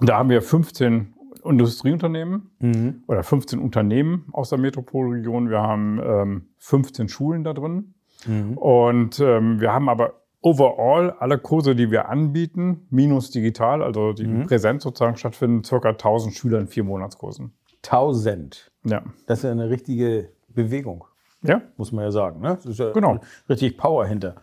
da 0.00 0.18
haben 0.18 0.28
wir 0.30 0.42
15 0.42 1.14
Industrieunternehmen 1.44 2.50
Mhm. 2.60 3.02
oder 3.06 3.22
15 3.22 3.58
Unternehmen 3.58 4.26
aus 4.32 4.50
der 4.50 4.58
Metropolregion. 4.58 5.48
Wir 5.50 5.62
haben 5.62 6.00
ähm, 6.04 6.48
15 6.58 7.08
Schulen 7.08 7.44
da 7.44 7.52
drin. 7.54 7.94
Mhm. 8.26 8.56
Und 8.58 9.20
ähm, 9.20 9.60
wir 9.60 9.72
haben 9.72 9.88
aber 9.88 10.14
overall 10.42 11.10
alle 11.18 11.38
Kurse, 11.38 11.74
die 11.74 11.90
wir 11.90 12.08
anbieten, 12.08 12.86
minus 12.90 13.30
digital, 13.30 13.82
also 13.82 14.12
die 14.12 14.26
Mhm. 14.26 14.46
Präsenz 14.46 14.82
sozusagen 14.84 15.16
stattfinden, 15.16 15.64
circa 15.64 15.92
1000 15.92 16.34
Schüler 16.34 16.60
in 16.60 16.66
vier 16.68 16.84
Monatskursen. 16.84 17.52
1000. 17.82 18.70
Ja. 18.84 19.02
Das 19.26 19.38
ist 19.40 19.44
ja 19.44 19.50
eine 19.52 19.70
richtige 19.70 20.30
Bewegung, 20.48 21.04
Ja, 21.48 21.62
muss 21.76 21.92
man 21.92 22.04
ja 22.04 22.10
sagen. 22.10 22.40
Ne? 22.40 22.54
Das 22.56 22.66
ist 22.66 22.78
ja 22.78 22.92
Genau. 22.92 23.18
richtig 23.48 23.76
Power 23.76 24.06
hinter. 24.06 24.34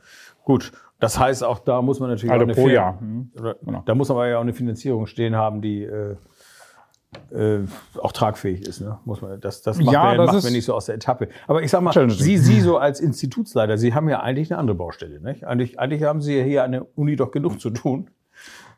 Gut, 0.43 0.72
das 1.00 1.19
heißt, 1.19 1.43
auch 1.43 1.60
da 1.60 1.81
muss 1.81 2.00
man 2.00 2.10
natürlich 2.10 2.31
also 2.31 2.43
auch 2.43 2.48
eine 2.48 2.53
pro 2.55 2.67
Jahr. 2.69 3.01
Mhm. 3.01 3.31
Genau. 3.65 3.83
Da 3.86 3.95
muss 3.95 4.10
aber 4.12 4.27
ja 4.27 4.38
auch 4.38 4.41
eine 4.41 4.53
Finanzierung 4.53 5.05
stehen 5.05 5.36
haben, 5.36 5.62
die 5.62 5.83
äh, 5.83 6.15
äh, 7.31 7.65
auch 8.01 8.12
tragfähig 8.12 8.62
ist. 8.67 8.81
Ne? 8.81 8.98
Muss 9.05 9.22
man, 9.22 9.39
das 9.39 9.62
das 9.62 9.77
macht, 9.77 9.93
Ja, 9.93 10.03
man, 10.03 10.17
das 10.17 10.33
macht 10.33 10.43
man 10.43 10.53
nicht 10.53 10.65
so 10.65 10.74
aus 10.74 10.86
der 10.86 10.95
Etappe. 10.95 11.27
Aber 11.48 11.62
ich 11.62 11.72
sag 11.72 11.81
mal. 11.81 12.10
Sie, 12.10 12.38
Sie 12.38 12.62
so 12.62 12.77
als 12.77 13.00
Institutsleiter, 13.00 13.77
Sie 13.77 13.93
haben 13.93 14.10
ja 14.10 14.22
eigentlich 14.22 14.51
eine 14.51 14.60
andere 14.60 14.75
Baustelle. 14.75 15.19
Nicht? 15.19 15.45
Eigentlich, 15.45 15.79
eigentlich 15.79 16.03
haben 16.03 16.22
Sie 16.22 16.38
ja 16.38 16.43
hier 16.43 16.63
an 16.63 16.72
der 16.72 16.98
Uni 16.98 17.15
doch 17.15 17.31
genug 17.31 17.60
zu 17.60 17.69
tun. 17.69 18.10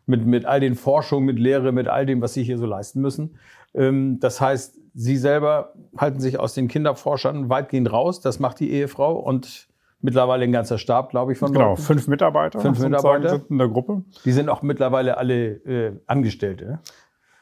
Mit, 0.08 0.25
mit 0.25 0.46
all 0.46 0.60
den 0.60 0.75
Forschungen, 0.75 1.25
mit 1.25 1.39
Lehre, 1.39 1.72
mit 1.72 1.88
all 1.88 2.05
dem, 2.05 2.22
was 2.22 2.34
Sie 2.34 2.44
hier 2.44 2.60
so 2.60 2.65
leisten 2.67 3.01
müssen. 3.01 3.38
Ähm, 3.74 4.20
das 4.20 4.39
heißt, 4.39 4.77
Sie 4.97 5.17
selber 5.17 5.73
halten 5.97 6.19
sich 6.21 6.39
aus 6.39 6.53
den 6.53 6.67
Kinderforschern 6.69 7.49
weitgehend 7.49 7.91
raus. 7.91 8.21
Das 8.21 8.39
macht 8.39 8.59
die 8.61 8.71
Ehefrau 8.71 9.13
und 9.19 9.67
mittlerweile 10.01 10.45
ein 10.45 10.51
ganzer 10.53 10.77
Stab, 10.77 11.09
glaube 11.09 11.33
ich, 11.33 11.37
von 11.37 11.51
Genau, 11.51 11.71
Leuten. 11.71 11.81
fünf 11.81 12.07
Mitarbeiter, 12.07 12.59
Fünf 12.61 12.79
Mitarbeiter. 12.79 13.29
sind 13.29 13.49
in 13.51 13.57
der 13.57 13.67
Gruppe. 13.67 14.03
Die 14.23 14.31
sind 14.31 14.47
auch 14.49 14.61
mittlerweile 14.61 15.17
alle 15.17 15.47
äh, 15.65 15.99
Angestellte. 16.07 16.79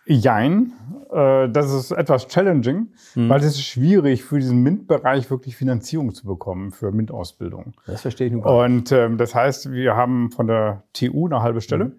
Jein, 0.06 0.74
äh, 1.14 1.48
das 1.48 1.72
ist 1.72 1.92
etwas 1.92 2.28
challenging, 2.28 2.88
Mhm. 3.16 3.30
weil 3.30 3.40
es 3.40 3.46
ist 3.46 3.62
schwierig 3.62 4.24
für 4.24 4.38
diesen 4.38 4.62
MINT-Bereich 4.62 5.30
wirklich 5.32 5.56
Finanzierung 5.56 6.14
zu 6.14 6.26
bekommen 6.28 6.72
für 6.72 6.92
MINT-Ausbildung. 6.92 7.74
Das 7.86 8.02
verstehe 8.02 8.28
ich 8.28 8.34
nun 8.34 8.42
gar 8.42 8.54
Und 8.66 8.92
ähm, 8.92 9.18
das 9.18 9.34
heißt, 9.34 9.72
wir 9.72 9.96
haben 9.96 10.30
von 10.32 10.48
der 10.48 10.84
TU 10.92 11.28
eine 11.28 11.42
halbe 11.42 11.62
Stelle. 11.62 11.86
nicht. 11.86 11.98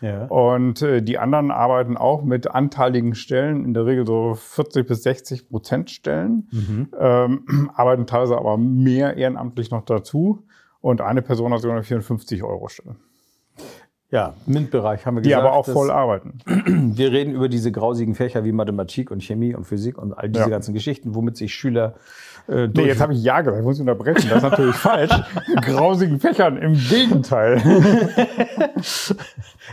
Ja. 0.00 0.26
Und 0.26 0.82
äh, 0.82 1.02
die 1.02 1.18
anderen 1.18 1.50
arbeiten 1.50 1.96
auch 1.96 2.22
mit 2.22 2.48
anteiligen 2.50 3.14
Stellen, 3.14 3.64
in 3.64 3.72
der 3.74 3.86
Regel 3.86 4.06
so 4.06 4.34
40 4.34 4.86
bis 4.86 5.02
60 5.02 5.48
Prozent 5.48 5.90
Stellen, 5.90 6.48
Mhm. 6.52 6.88
ähm, 6.98 7.70
arbeiten 7.74 8.06
teilweise 8.06 8.36
aber 8.36 8.58
mehr 8.58 9.16
ehrenamtlich 9.16 9.70
noch 9.70 9.84
dazu. 9.84 10.44
Und 10.80 11.00
eine 11.00 11.22
Person 11.22 11.52
hat 11.52 11.60
sogar 11.62 11.76
eine 11.76 11.84
54 11.84 12.42
Euro 12.44 12.68
Stelle, 12.68 12.96
Ja, 14.12 14.34
MINT-Bereich 14.46 15.04
haben 15.04 15.16
wir 15.16 15.20
die 15.22 15.30
gesagt. 15.30 15.44
aber 15.46 15.56
auch 15.56 15.66
voll 15.66 15.90
arbeiten. 15.90 16.38
Wir 16.96 17.10
reden 17.10 17.34
über 17.34 17.48
diese 17.48 17.72
grausigen 17.72 18.14
Fächer 18.14 18.44
wie 18.44 18.52
Mathematik 18.52 19.10
und 19.10 19.20
Chemie 19.20 19.52
und 19.54 19.64
Physik 19.64 19.98
und 19.98 20.12
all 20.12 20.28
diese 20.28 20.44
Ja. 20.44 20.48
ganzen 20.48 20.74
Geschichten, 20.74 21.16
womit 21.16 21.36
sich 21.36 21.52
Schüler 21.54 21.94
äh, 22.48 22.68
Nee, 22.68 22.86
jetzt 22.86 23.00
habe 23.00 23.12
ich 23.14 23.24
Ja 23.24 23.40
gesagt, 23.40 23.58
ich 23.58 23.64
muss 23.64 23.80
unterbrechen. 23.80 24.28
Das 24.28 24.36
ist 24.38 24.42
natürlich 24.48 24.76
falsch. 24.76 25.10
Grausigen 25.62 26.20
Fächern, 26.20 26.56
im 26.56 26.74
Gegenteil. 26.74 27.60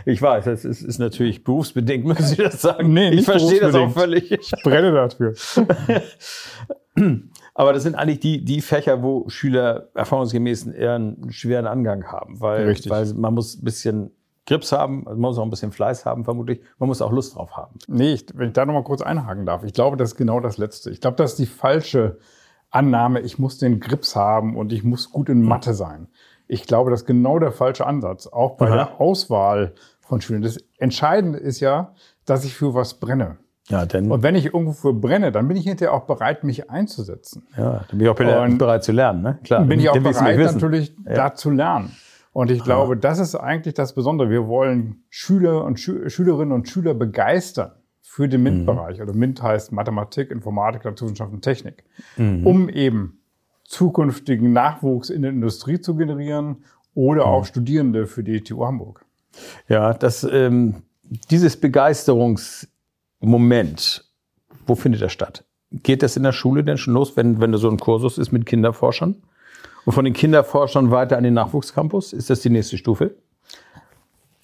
ich 0.04 0.20
weiß, 0.20 0.44
das 0.46 0.64
ist, 0.64 0.82
ist 0.82 0.98
natürlich 0.98 1.44
berufsbedingt, 1.44 2.04
müssen 2.04 2.24
Sie 2.24 2.36
das 2.36 2.60
sagen. 2.60 2.92
Nee, 2.92 3.10
ich 3.10 3.24
verstehe 3.24 3.60
das 3.60 3.76
auch 3.76 3.92
völlig. 3.92 4.32
Ich 4.32 4.50
brenne 4.64 4.90
dafür. 4.90 5.34
Aber 7.54 7.72
das 7.72 7.84
sind 7.84 7.94
eigentlich 7.94 8.18
die, 8.20 8.44
die 8.44 8.60
Fächer, 8.60 9.02
wo 9.04 9.28
Schüler 9.28 9.88
erfahrungsgemäß 9.94 10.66
eher 10.66 10.94
einen 10.94 11.30
schweren 11.30 11.66
Angang 11.66 12.04
haben, 12.06 12.40
weil, 12.40 12.66
Richtig. 12.66 12.90
weil 12.90 13.14
man 13.14 13.34
muss 13.34 13.56
ein 13.56 13.64
bisschen 13.64 14.10
Grips 14.46 14.72
haben, 14.72 15.06
also 15.06 15.20
man 15.20 15.30
muss 15.30 15.38
auch 15.38 15.44
ein 15.44 15.50
bisschen 15.50 15.72
Fleiß 15.72 16.04
haben, 16.04 16.24
vermutlich. 16.24 16.60
Man 16.78 16.88
muss 16.88 17.00
auch 17.00 17.12
Lust 17.12 17.36
drauf 17.36 17.56
haben. 17.56 17.78
Nee, 17.88 18.12
ich, 18.12 18.26
wenn 18.34 18.48
ich 18.48 18.52
da 18.52 18.66
nochmal 18.66 18.84
kurz 18.84 19.00
einhaken 19.00 19.46
darf. 19.46 19.64
Ich 19.64 19.72
glaube, 19.72 19.96
das 19.96 20.12
ist 20.12 20.16
genau 20.16 20.40
das 20.40 20.58
Letzte. 20.58 20.90
Ich 20.90 21.00
glaube, 21.00 21.16
das 21.16 21.32
ist 21.32 21.38
die 21.38 21.46
falsche 21.46 22.18
Annahme, 22.70 23.20
ich 23.20 23.38
muss 23.38 23.58
den 23.58 23.80
Grips 23.80 24.16
haben 24.16 24.56
und 24.56 24.72
ich 24.72 24.84
muss 24.84 25.10
gut 25.10 25.28
in 25.28 25.42
Mathe 25.42 25.74
sein. 25.74 26.08
Ich 26.46 26.66
glaube, 26.66 26.90
das 26.90 27.02
ist 27.02 27.06
genau 27.06 27.38
der 27.38 27.52
falsche 27.52 27.86
Ansatz. 27.86 28.26
Auch 28.26 28.56
bei 28.56 28.66
Aha. 28.66 28.74
der 28.74 29.00
Auswahl 29.00 29.74
von 30.00 30.20
Schülern. 30.20 30.42
Das 30.42 30.58
Entscheidende 30.76 31.38
ist 31.38 31.60
ja, 31.60 31.94
dass 32.26 32.44
ich 32.44 32.54
für 32.54 32.74
was 32.74 32.94
brenne. 32.94 33.38
Ja, 33.68 33.86
dann, 33.86 34.10
Und 34.10 34.22
wenn 34.22 34.34
ich 34.34 34.46
irgendwo 34.46 34.72
für 34.72 34.92
brenne, 34.92 35.32
dann 35.32 35.48
bin 35.48 35.56
ich 35.56 35.64
hinterher 35.64 35.94
auch 35.94 36.02
bereit, 36.02 36.44
mich 36.44 36.68
einzusetzen. 36.68 37.46
ja, 37.56 37.84
dann 37.88 37.98
bin 37.98 38.00
ich 38.02 38.08
auch 38.08 38.14
bereit, 38.14 38.58
bereit 38.58 38.84
zu 38.84 38.92
lernen. 38.92 39.22
Ne? 39.22 39.38
Klar, 39.42 39.64
bin 39.64 39.80
ich 39.80 39.88
auch 39.88 39.98
bereit, 39.98 40.38
natürlich 40.38 40.94
da 41.04 41.34
zu 41.34 41.50
lernen. 41.50 41.96
Und 42.34 42.50
ich 42.50 42.62
glaube, 42.64 42.96
das 42.96 43.20
ist 43.20 43.36
eigentlich 43.36 43.74
das 43.74 43.94
Besondere. 43.94 44.28
Wir 44.28 44.48
wollen 44.48 45.04
Schüler 45.08 45.64
und 45.64 45.78
Schü 45.78 46.10
Schülerinnen 46.10 46.50
und 46.52 46.68
Schüler 46.68 46.92
begeistern 46.92 47.70
für 48.02 48.28
den 48.28 48.42
MINT-Bereich. 48.42 49.00
Also 49.00 49.14
MINT 49.14 49.40
heißt 49.40 49.70
Mathematik, 49.70 50.32
Informatik, 50.32 50.84
Naturwissenschaften, 50.84 51.40
Technik. 51.40 51.84
Um 52.44 52.68
eben 52.68 53.20
zukünftigen 53.62 54.52
Nachwuchs 54.52 55.10
in 55.10 55.22
der 55.22 55.30
Industrie 55.30 55.80
zu 55.80 55.94
generieren 55.94 56.64
oder 56.94 57.26
auch 57.26 57.46
Studierende 57.46 58.08
für 58.08 58.24
die 58.24 58.40
TU 58.40 58.66
Hamburg. 58.66 59.04
Ja, 59.68 59.94
das, 59.94 60.24
ähm, 60.24 60.82
dieses 61.30 61.56
Begeisterungsmoment, 61.56 64.10
wo 64.66 64.74
findet 64.74 65.02
das 65.02 65.12
statt? 65.12 65.44
Geht 65.70 66.02
das 66.02 66.16
in 66.16 66.24
der 66.24 66.32
Schule 66.32 66.64
denn 66.64 66.78
schon 66.78 66.94
los, 66.94 67.16
wenn, 67.16 67.40
wenn 67.40 67.52
da 67.52 67.58
so 67.58 67.70
ein 67.70 67.78
Kursus 67.78 68.18
ist 68.18 68.32
mit 68.32 68.44
Kinderforschern? 68.44 69.22
Und 69.84 69.92
von 69.92 70.04
den 70.04 70.14
Kinderforschern 70.14 70.90
weiter 70.90 71.16
an 71.16 71.24
den 71.24 71.34
Nachwuchscampus? 71.34 72.12
Ist 72.12 72.30
das 72.30 72.40
die 72.40 72.50
nächste 72.50 72.78
Stufe? 72.78 73.14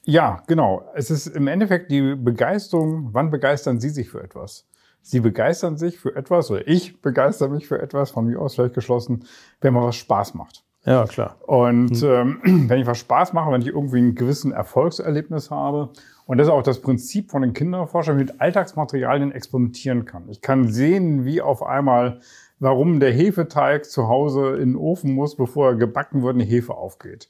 Ja, 0.05 0.43
genau. 0.47 0.85
Es 0.95 1.11
ist 1.11 1.27
im 1.27 1.47
Endeffekt 1.47 1.91
die 1.91 2.15
Begeisterung. 2.15 3.11
Wann 3.13 3.31
begeistern 3.31 3.81
Sie 3.81 3.91
sich 3.91 4.11
für 4.11 4.23
etwas? 4.23 4.67
Sie 5.03 5.21
begeistern 5.21 5.77
sich 5.77 5.99
für 5.99 6.15
etwas, 6.15 6.51
oder 6.51 6.67
ich 6.69 7.01
begeister 7.01 7.49
mich 7.49 7.67
für 7.67 7.81
etwas, 7.81 8.11
von 8.11 8.27
mir 8.27 8.41
aus 8.41 8.55
vielleicht 8.55 8.75
geschlossen, 8.75 9.25
wenn 9.61 9.73
man 9.73 9.85
was 9.85 9.97
Spaß 9.97 10.35
macht. 10.35 10.63
Ja, 10.85 11.05
klar. 11.05 11.37
Und 11.47 12.03
ähm, 12.03 12.41
wenn 12.69 12.81
ich 12.81 12.87
was 12.87 12.99
Spaß 12.99 13.33
mache, 13.33 13.51
wenn 13.51 13.63
ich 13.63 13.69
irgendwie 13.69 13.99
einen 13.99 14.15
gewissen 14.15 14.53
Erfolgserlebnis 14.53 15.51
habe, 15.51 15.91
und 16.27 16.39
das 16.39 16.47
ist 16.47 16.53
auch 16.53 16.63
das 16.63 16.81
Prinzip 16.81 17.31
von 17.31 17.43
den 17.43 17.55
Kinderforschern, 17.55 18.17
mit 18.17 18.41
Alltagsmaterialien 18.41 19.33
experimentieren 19.33 20.05
kann. 20.05 20.29
Ich 20.29 20.41
kann 20.41 20.71
sehen, 20.71 21.25
wie 21.25 21.43
auf 21.43 21.63
einmal, 21.63 22.21
warum 22.61 23.01
der 23.01 23.13
Hefeteig 23.13 23.85
zu 23.87 24.07
Hause 24.09 24.57
in 24.57 24.71
den 24.73 24.77
Ofen 24.77 25.13
muss, 25.15 25.35
bevor 25.37 25.71
er 25.71 25.75
gebacken 25.77 26.23
wird, 26.23 26.35
eine 26.37 26.45
Hefe 26.45 26.75
aufgeht. 26.75 27.29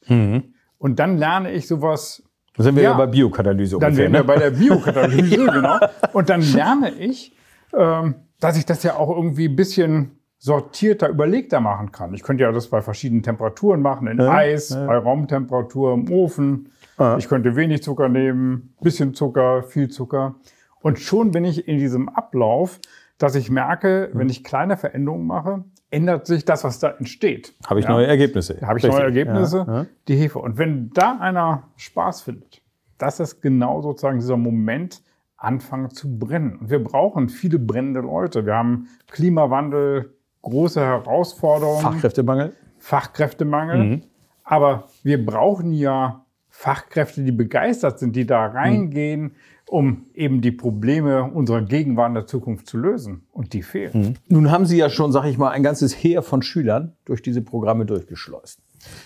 Und 0.79 0.99
dann 0.99 1.17
lerne 1.19 1.51
ich 1.53 1.67
sowas 1.67 2.23
Da 2.57 2.65
sind 2.65 2.77
wir 2.77 2.83
ja, 2.83 2.91
Ja. 2.93 2.97
bei 2.97 3.07
Biokatalyse 3.07 3.79
dann 3.79 3.91
ungefähr. 3.93 4.13
wären 4.13 4.13
wir 4.13 4.21
Ne? 4.21 4.25
bei 4.25 4.37
der 4.39 4.51
Biokatalyse, 4.51 5.37
genau. 5.53 5.79
Und 6.13 6.29
dann 6.29 6.43
lerne 6.43 6.91
ich, 6.91 7.35
ähm, 7.77 8.15
dass 8.41 8.59
ich 8.59 8.67
das 8.67 8.83
ja 8.83 8.97
auch 8.97 9.09
irgendwie 9.15 9.49
ein 9.49 9.57
bisschen 9.57 10.13
sortierter, 10.39 11.09
überlegter 11.11 11.61
machen 11.61 11.93
kann. 11.93 12.15
Ich 12.15 12.23
könnte 12.23 12.43
ja 12.45 12.51
das 12.53 12.69
bei 12.69 12.81
verschiedenen 12.81 13.23
Temperaturen 13.23 13.83
machen, 13.83 14.07
in 14.09 14.21
Eis, 14.21 14.71
bei 14.71 14.97
Raumtemperatur, 14.97 15.93
im 15.95 16.11
Ofen. 16.11 16.73
Ich 17.19 17.29
könnte 17.29 17.57
wenig 17.57 17.83
Zucker 17.83 18.09
nehmen, 18.09 18.75
bisschen 18.83 19.13
Zucker, 19.15 19.63
viel 19.63 19.89
Zucker. 19.89 20.35
Und 20.83 20.99
schon 20.99 21.31
bin 21.31 21.45
ich 21.45 21.69
in 21.69 21.79
diesem 21.79 22.09
Ablauf, 22.09 22.81
dass 23.21 23.35
ich 23.35 23.51
merke, 23.51 24.09
wenn 24.15 24.31
ich 24.31 24.43
kleine 24.45 24.79
Veränderungen 24.79 25.27
mache, 25.27 25.65
ändert 25.91 26.27
sich 26.27 26.47
das, 26.47 26.65
was 26.65 26.79
da 26.79 26.89
entsteht. 26.89 27.53
Habe 27.67 27.79
ich 27.81 27.85
Ja. 27.85 27.93
neue 27.93 28.07
Ergebnisse. 28.07 28.59
Habe 28.63 28.79
ich 28.79 28.85
neue 28.85 29.05
Richtig. 29.07 29.17
Ergebnisse, 29.19 29.65
Ja, 29.69 29.87
die 30.09 30.17
Hefe. 30.17 30.39
Und 30.39 30.57
wenn 30.57 30.89
da 30.95 31.19
einer 31.21 31.65
Spaß 31.77 32.23
findet, 32.23 32.63
das 32.97 33.21
ist 33.21 33.43
genau 33.43 33.83
sozusagen 33.83 34.19
dieser 34.21 34.39
Moment, 34.39 35.03
anfangen 35.37 35.91
zu 35.91 36.19
brennen. 36.19 36.57
Und 36.57 36.71
wir 36.71 36.83
brauchen 36.83 37.29
viele 37.29 37.59
brennende 37.59 38.01
Leute. 38.01 38.47
Wir 38.47 38.55
haben 38.55 38.89
Klimawandel, 39.09 40.15
große 40.41 40.81
Herausforderungen, 40.81 41.83
Fachkräftemangel? 41.83 42.55
Fachkräftemangel. 42.79 44.03
Aber 44.45 44.89
wir 45.03 45.25
brauchen 45.25 45.73
ja 45.75 46.25
Fachkräfte, 46.49 47.23
die 47.23 47.33
begeistert 47.33 47.99
sind, 47.99 48.17
die 48.17 48.27
da 48.27 48.47
reingehen, 48.47 49.35
um 49.71 50.07
eben 50.15 50.41
die 50.41 50.51
Probleme 50.51 51.23
unserer 51.25 51.63
Gegenwart 51.63 52.09
in 52.09 52.15
der 52.15 52.27
Zukunft 52.27 52.67
zu 52.67 52.77
lösen. 52.77 53.23
Und 53.31 53.53
die 53.53 53.63
fehlen. 53.63 54.19
Nun 54.29 54.51
haben 54.51 54.67
Sie 54.67 54.77
ja 54.77 54.91
schon, 54.91 55.13
sag 55.13 55.27
ich 55.27 55.39
mal, 55.39 55.51
ein 55.51 55.63
ganzes 55.63 55.95
Heer 55.95 56.23
von 56.23 56.43
Schülern 56.43 56.97
durch 57.05 57.23
diese 57.23 57.41
Programme 57.41 57.87
durchgeschleust. 57.87 58.61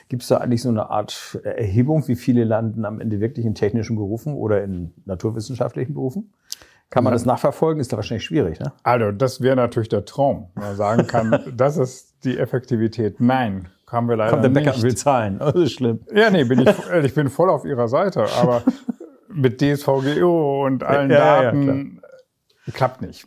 Gibt 0.09 0.23
es 0.23 0.29
da 0.29 0.39
eigentlich 0.39 0.63
so 0.63 0.71
eine 0.71 0.89
Art 0.89 1.39
Erhebung, 1.45 2.09
wie 2.09 2.15
viele 2.17 2.45
landen 2.45 2.87
am 2.87 2.99
Ende 3.01 3.21
wirklich 3.21 3.45
in 3.45 3.55
technischen 3.55 3.97
Berufen 3.97 4.35
oder 4.35 4.65
in 4.65 4.95
naturwissenschaftlichen 5.05 5.93
Berufen? 5.95 6.33
Kann 6.89 7.05
man 7.05 7.13
das 7.13 7.27
nachverfolgen? 7.27 7.81
Ist 7.81 7.93
da 7.93 7.97
wahrscheinlich 7.97 8.25
schwierig, 8.25 8.59
ne? 8.61 8.73
Also, 8.85 9.11
das 9.11 9.41
wäre 9.41 9.57
natürlich 9.57 9.89
der 9.89 10.05
Traum. 10.05 10.49
wenn 10.55 10.65
Man 10.65 10.77
sagen 10.77 11.07
kann, 11.07 11.41
das 11.57 11.77
ist 11.77 12.15
die 12.25 12.39
Effektivität. 12.39 13.21
Nein, 13.21 13.69
haben 13.91 14.09
wir 14.09 14.17
leider 14.17 14.31
Kommt 14.31 14.45
der 14.45 14.51
Bäcker 14.51 14.71
nicht. 14.71 14.77
und 14.79 14.83
will 14.85 14.95
zahlen. 14.95 15.41
Oh, 15.41 15.51
das 15.53 15.57
ist 15.57 15.73
schlimm. 15.73 16.01
Ja, 16.15 16.31
nee, 16.31 16.45
bin 16.45 16.61
ich, 16.61 16.69
ich 17.03 17.15
bin 17.15 17.29
voll 17.29 17.51
auf 17.51 17.65
Ihrer 17.65 17.89
Seite, 17.89 18.25
aber 18.41 18.63
mit 19.35 19.61
DSVGO 19.61 20.65
und 20.65 20.85
allen 20.85 21.11
Ja, 21.11 21.17
ja, 21.19 21.25
ja, 21.25 21.43
Daten 21.43 22.01
äh, 22.67 22.71
klappt 22.71 23.03
nicht. 23.03 23.27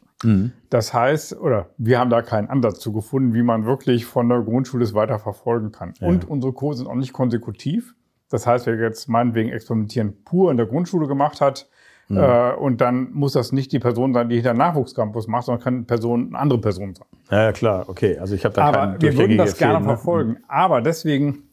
Das 0.71 0.95
heißt, 0.95 1.37
oder 1.39 1.69
wir 1.77 1.99
haben 1.99 2.09
da 2.09 2.23
keinen 2.23 2.49
Ansatz 2.49 2.79
zu 2.79 2.91
gefunden, 2.91 3.35
wie 3.35 3.43
man 3.43 3.65
wirklich 3.65 4.05
von 4.07 4.27
der 4.29 4.41
Grundschule 4.41 4.83
es 4.83 4.95
weiter 4.95 5.19
verfolgen 5.19 5.71
kann. 5.71 5.93
Und 6.01 6.27
unsere 6.27 6.53
Kurse 6.53 6.79
sind 6.79 6.87
auch 6.87 6.95
nicht 6.95 7.13
konsekutiv. 7.13 7.93
Das 8.29 8.47
heißt, 8.47 8.65
wer 8.65 8.75
jetzt 8.79 9.07
meinetwegen 9.09 9.49
Experimentieren 9.49 10.23
pur 10.23 10.49
in 10.49 10.57
der 10.57 10.65
Grundschule 10.65 11.07
gemacht 11.07 11.39
hat, 11.39 11.69
äh, 12.09 12.53
und 12.53 12.79
dann 12.79 13.11
muss 13.11 13.33
das 13.33 13.51
nicht 13.51 13.71
die 13.73 13.79
Person 13.79 14.13
sein, 14.13 14.29
die 14.29 14.35
hinter 14.35 14.53
dem 14.53 14.59
Nachwuchscampus 14.59 15.27
macht, 15.27 15.45
sondern 15.45 15.63
kann 15.63 15.73
eine 15.75 15.83
Person, 15.83 16.27
eine 16.27 16.39
andere 16.39 16.61
Person 16.61 16.95
sein. 16.95 17.07
Ja, 17.29 17.43
ja, 17.43 17.51
klar, 17.51 17.85
okay. 17.87 18.17
Also 18.17 18.33
ich 18.33 18.45
habe 18.45 18.55
da 18.55 18.63
Aber 18.63 18.77
keinen 18.77 19.01
wir 19.01 19.17
würden 19.17 19.37
das 19.37 19.57
gerne 19.57 19.79
ne? 19.81 19.85
verfolgen. 19.85 20.37
Aber 20.47 20.81
deswegen 20.81 21.43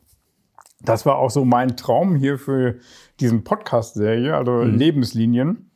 Das 0.81 1.07
war 1.07 1.17
auch 1.17 1.31
so 1.31 1.45
mein 1.45 1.77
Traum 1.77 2.15
hier 2.15 2.39
für 2.39 2.77
diesen 3.21 3.45
Podcast-Serie, 3.45 4.37
also 4.37 4.63
Lebenslinien, 4.63 5.71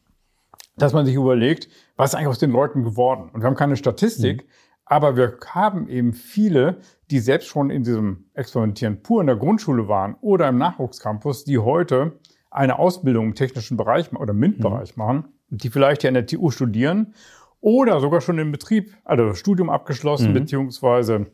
dass 0.76 0.92
man 0.92 1.07
sich 1.07 1.14
überlegt, 1.14 1.68
was 1.97 2.11
ist 2.11 2.14
eigentlich 2.14 2.28
aus 2.28 2.38
den 2.38 2.52
Leuten 2.52 2.85
geworden? 2.85 3.30
Und 3.33 3.42
wir 3.42 3.47
haben 3.47 3.57
keine 3.57 3.76
Statistik, 3.76 4.47
aber 4.85 5.16
wir 5.16 5.37
haben 5.47 5.88
eben 5.88 6.12
viele, 6.12 6.78
die 7.11 7.18
selbst 7.18 7.49
schon 7.49 7.71
in 7.71 7.83
diesem 7.83 8.26
Experimentieren 8.35 9.02
pur 9.02 9.21
in 9.21 9.26
der 9.26 9.37
Grundschule 9.37 9.88
waren 9.88 10.16
oder 10.21 10.49
im 10.49 10.59
Nachwuchscampus, 10.59 11.45
die 11.45 11.59
heute 11.59 12.18
eine 12.50 12.78
Ausbildung 12.78 13.26
im 13.26 13.35
technischen 13.35 13.76
Bereich 13.76 14.12
oder 14.12 14.33
MINT-Bereich 14.33 14.97
machen, 14.97 15.25
die 15.50 15.68
vielleicht 15.68 16.02
ja 16.02 16.09
in 16.09 16.14
der 16.14 16.26
TU 16.26 16.50
studieren 16.50 17.14
oder 17.61 18.00
sogar 18.00 18.21
schon 18.21 18.38
im 18.38 18.52
Betrieb, 18.52 18.95
also 19.04 19.35
Studium 19.35 19.68
abgeschlossen, 19.68 20.33
beziehungsweise 20.33 21.26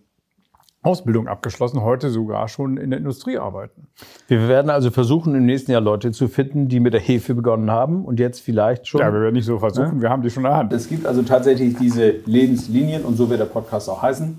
Ausbildung 0.84 1.28
abgeschlossen, 1.28 1.80
heute 1.82 2.10
sogar 2.10 2.46
schon 2.48 2.76
in 2.76 2.90
der 2.90 2.98
Industrie 2.98 3.38
arbeiten. 3.38 3.88
Wir 4.28 4.46
werden 4.48 4.70
also 4.70 4.90
versuchen, 4.90 5.34
im 5.34 5.46
nächsten 5.46 5.72
Jahr 5.72 5.80
Leute 5.80 6.12
zu 6.12 6.28
finden, 6.28 6.68
die 6.68 6.78
mit 6.78 6.92
der 6.92 7.00
Hefe 7.00 7.34
begonnen 7.34 7.70
haben 7.70 8.04
und 8.04 8.20
jetzt 8.20 8.40
vielleicht 8.40 8.86
schon. 8.86 9.00
Ja, 9.00 9.12
wir 9.12 9.20
werden 9.20 9.34
nicht 9.34 9.46
so 9.46 9.58
versuchen, 9.58 10.02
wir 10.02 10.10
haben 10.10 10.22
die 10.22 10.30
schon 10.30 10.44
in 10.44 10.50
der 10.50 10.56
Hand. 10.58 10.72
Es 10.72 10.88
gibt 10.88 11.06
also 11.06 11.22
tatsächlich 11.22 11.76
diese 11.78 12.10
Lebenslinien 12.26 13.02
und 13.04 13.16
so 13.16 13.30
wird 13.30 13.40
der 13.40 13.46
Podcast 13.46 13.88
auch 13.88 14.02
heißen. 14.02 14.38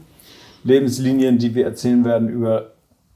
Lebenslinien, 0.63 1.37
die 1.37 1.53
wir 1.55 1.65
erzählen 1.65 2.03
werden 2.05 2.29
über 2.29 2.71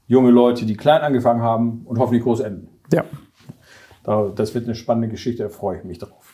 junge 0.06 0.30
Leute, 0.30 0.66
die 0.66 0.76
klein 0.76 1.00
angefangen 1.02 1.42
haben 1.42 1.82
und 1.84 1.98
hoffentlich 1.98 2.22
groß 2.24 2.40
enden. 2.40 2.68
Ja. 2.92 3.04
Da- 4.02 4.30
Das 4.34 4.54
wird 4.54 4.64
eine 4.64 4.74
spannende 4.74 5.08
Geschichte, 5.08 5.42
da 5.44 5.48
freue 5.48 5.78
ich 5.78 5.84
mich 5.84 5.98
drauf. 5.98 6.29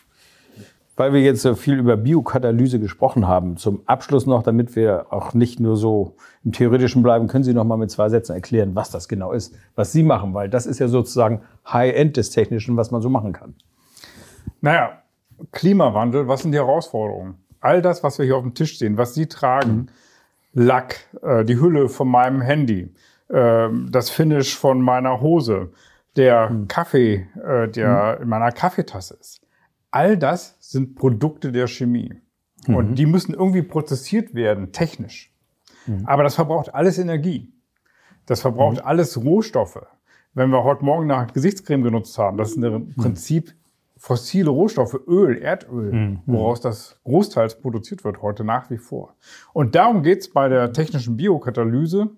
Weil 0.97 1.13
wir 1.13 1.21
jetzt 1.21 1.43
so 1.43 1.53
viel 1.53 1.77
über 1.77 1.95
Biokatalyse 1.95 2.79
gesprochen 2.79 3.27
haben, 3.27 3.55
zum 3.55 3.83
Abschluss 3.85 4.25
noch, 4.25 4.41
damit 4.41 4.75
wir 4.75 5.05
auch 5.11 5.35
nicht 5.35 5.59
nur 5.59 5.77
so 5.77 6.15
im 6.43 6.51
Theoretischen 6.51 7.03
bleiben, 7.03 7.27
können 7.27 7.43
Sie 7.43 7.53
noch 7.53 7.63
mal 7.63 7.77
mit 7.77 7.91
zwei 7.91 8.09
Sätzen 8.09 8.33
erklären, 8.33 8.75
was 8.75 8.89
das 8.89 9.07
genau 9.07 9.31
ist, 9.31 9.55
was 9.75 9.91
Sie 9.91 10.01
machen, 10.01 10.33
weil 10.33 10.49
das 10.49 10.65
ist 10.65 10.79
ja 10.79 10.87
sozusagen 10.87 11.41
High-End 11.71 12.17
des 12.17 12.31
Technischen, 12.31 12.77
was 12.77 12.89
man 12.89 13.03
so 13.03 13.09
machen 13.09 13.31
kann. 13.31 13.53
Naja, 14.59 15.03
Klimawandel, 15.51 16.27
was 16.27 16.41
sind 16.41 16.51
die 16.51 16.57
Herausforderungen? 16.57 17.35
All 17.59 17.83
das, 17.83 18.03
was 18.03 18.17
wir 18.17 18.25
hier 18.25 18.37
auf 18.37 18.43
dem 18.43 18.55
Tisch 18.55 18.79
sehen, 18.79 18.97
was 18.97 19.13
Sie 19.13 19.27
tragen, 19.27 19.89
Lack, 20.53 21.01
äh, 21.21 21.45
die 21.45 21.59
Hülle 21.59 21.89
von 21.89 22.07
meinem 22.07 22.41
Handy, 22.41 22.91
äh, 23.29 23.69
das 23.89 24.09
Finish 24.09 24.57
von 24.57 24.81
meiner 24.81 25.21
Hose, 25.21 25.69
der 26.15 26.51
Kaffee, 26.67 27.27
äh, 27.45 27.67
der 27.67 28.19
in 28.21 28.29
meiner 28.29 28.51
Kaffeetasse 28.51 29.15
ist. 29.19 29.41
All 29.91 30.17
das 30.17 30.57
sind 30.59 30.95
Produkte 30.95 31.51
der 31.51 31.67
Chemie. 31.67 32.21
Und 32.67 32.95
die 32.95 33.05
müssen 33.05 33.33
irgendwie 33.33 33.61
prozessiert 33.61 34.33
werden, 34.35 34.71
technisch. 34.71 35.33
Aber 36.05 36.23
das 36.23 36.35
verbraucht 36.35 36.73
alles 36.75 36.97
Energie. 36.99 37.53
Das 38.25 38.41
verbraucht 38.41 38.83
alles 38.83 39.17
Rohstoffe. 39.23 39.85
Wenn 40.33 40.49
wir 40.49 40.63
heute 40.63 40.83
Morgen 40.83 41.09
eine 41.09 41.31
Gesichtscreme 41.31 41.83
genutzt 41.83 42.17
haben, 42.17 42.37
das 42.37 42.51
ist 42.51 42.57
im 42.57 42.93
Prinzip 42.95 43.53
fossile 43.95 44.49
Rohstoffe, 44.49 44.99
Öl, 45.07 45.37
Erdöl, 45.37 46.19
woraus 46.25 46.61
das 46.61 46.99
großteils 47.05 47.59
produziert 47.61 48.03
wird 48.03 48.21
heute 48.21 48.43
nach 48.43 48.69
wie 48.69 48.77
vor. 48.77 49.15
Und 49.53 49.75
darum 49.75 50.03
geht 50.03 50.19
es 50.19 50.29
bei 50.29 50.49
der 50.49 50.73
technischen 50.73 51.17
Biokatalyse, 51.17 52.11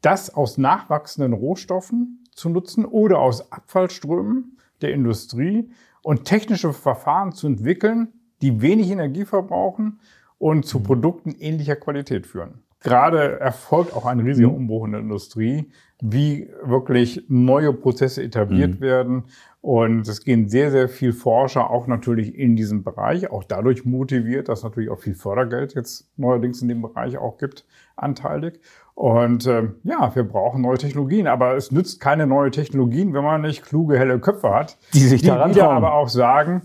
das 0.00 0.34
aus 0.34 0.58
nachwachsenden 0.58 1.32
Rohstoffen 1.32 2.24
zu 2.34 2.48
nutzen 2.48 2.84
oder 2.84 3.20
aus 3.20 3.52
Abfallströmen 3.52 4.58
der 4.82 4.92
Industrie 4.92 5.70
und 6.02 6.24
technische 6.24 6.72
Verfahren 6.72 7.32
zu 7.32 7.46
entwickeln, 7.46 8.08
die 8.42 8.60
wenig 8.60 8.90
Energie 8.90 9.24
verbrauchen 9.24 10.00
und 10.38 10.66
zu 10.66 10.80
Produkten 10.80 11.36
ähnlicher 11.38 11.76
Qualität 11.76 12.26
führen. 12.26 12.62
Gerade 12.80 13.38
erfolgt 13.38 13.94
auch 13.94 14.06
ein 14.06 14.18
riesiger 14.18 14.52
Umbruch 14.52 14.86
in 14.86 14.92
der 14.92 15.00
Industrie, 15.00 15.70
wie 16.02 16.50
wirklich 16.64 17.24
neue 17.28 17.72
Prozesse 17.72 18.24
etabliert 18.24 18.80
werden. 18.80 19.24
Und 19.60 20.08
es 20.08 20.24
gehen 20.24 20.48
sehr, 20.48 20.72
sehr 20.72 20.88
viel 20.88 21.12
Forscher 21.12 21.70
auch 21.70 21.86
natürlich 21.86 22.36
in 22.36 22.56
diesem 22.56 22.82
Bereich, 22.82 23.30
auch 23.30 23.44
dadurch 23.44 23.84
motiviert, 23.84 24.48
dass 24.48 24.64
natürlich 24.64 24.90
auch 24.90 24.98
viel 24.98 25.14
Fördergeld 25.14 25.74
jetzt 25.74 26.10
neuerdings 26.16 26.60
in 26.60 26.66
dem 26.66 26.82
Bereich 26.82 27.16
auch 27.18 27.38
gibt, 27.38 27.64
anteilig. 27.94 28.58
Und 28.94 29.46
ähm, 29.46 29.76
ja, 29.84 30.14
wir 30.14 30.24
brauchen 30.24 30.60
neue 30.60 30.78
Technologien, 30.78 31.26
aber 31.26 31.56
es 31.56 31.72
nützt 31.72 32.00
keine 32.00 32.26
neue 32.26 32.50
Technologien, 32.50 33.14
wenn 33.14 33.24
man 33.24 33.40
nicht 33.40 33.62
kluge, 33.62 33.98
helle 33.98 34.18
Köpfe 34.20 34.54
hat, 34.54 34.78
Die 34.92 35.00
sich 35.00 35.22
daran 35.22 35.50
wieder 35.50 35.70
aber 35.70 35.94
auch 35.94 36.08
sagen, 36.08 36.62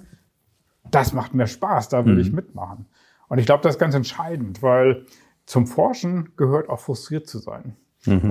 das 0.92 1.14
macht 1.14 1.34
mir 1.34 1.48
Spaß, 1.48 1.90
da 1.90 2.06
will 2.06 2.20
ich 2.20 2.32
mitmachen. 2.32 2.86
Und 3.30 3.40
ich 3.40 3.46
glaube, 3.46 3.64
das 3.64 3.76
ist 3.76 3.80
ganz 3.80 3.96
entscheidend, 3.96 4.62
weil 4.62 5.06
zum 5.46 5.68
Forschen 5.68 6.34
gehört 6.38 6.70
auch 6.70 6.80
frustriert 6.80 7.28
zu 7.28 7.40
sein. 7.40 7.76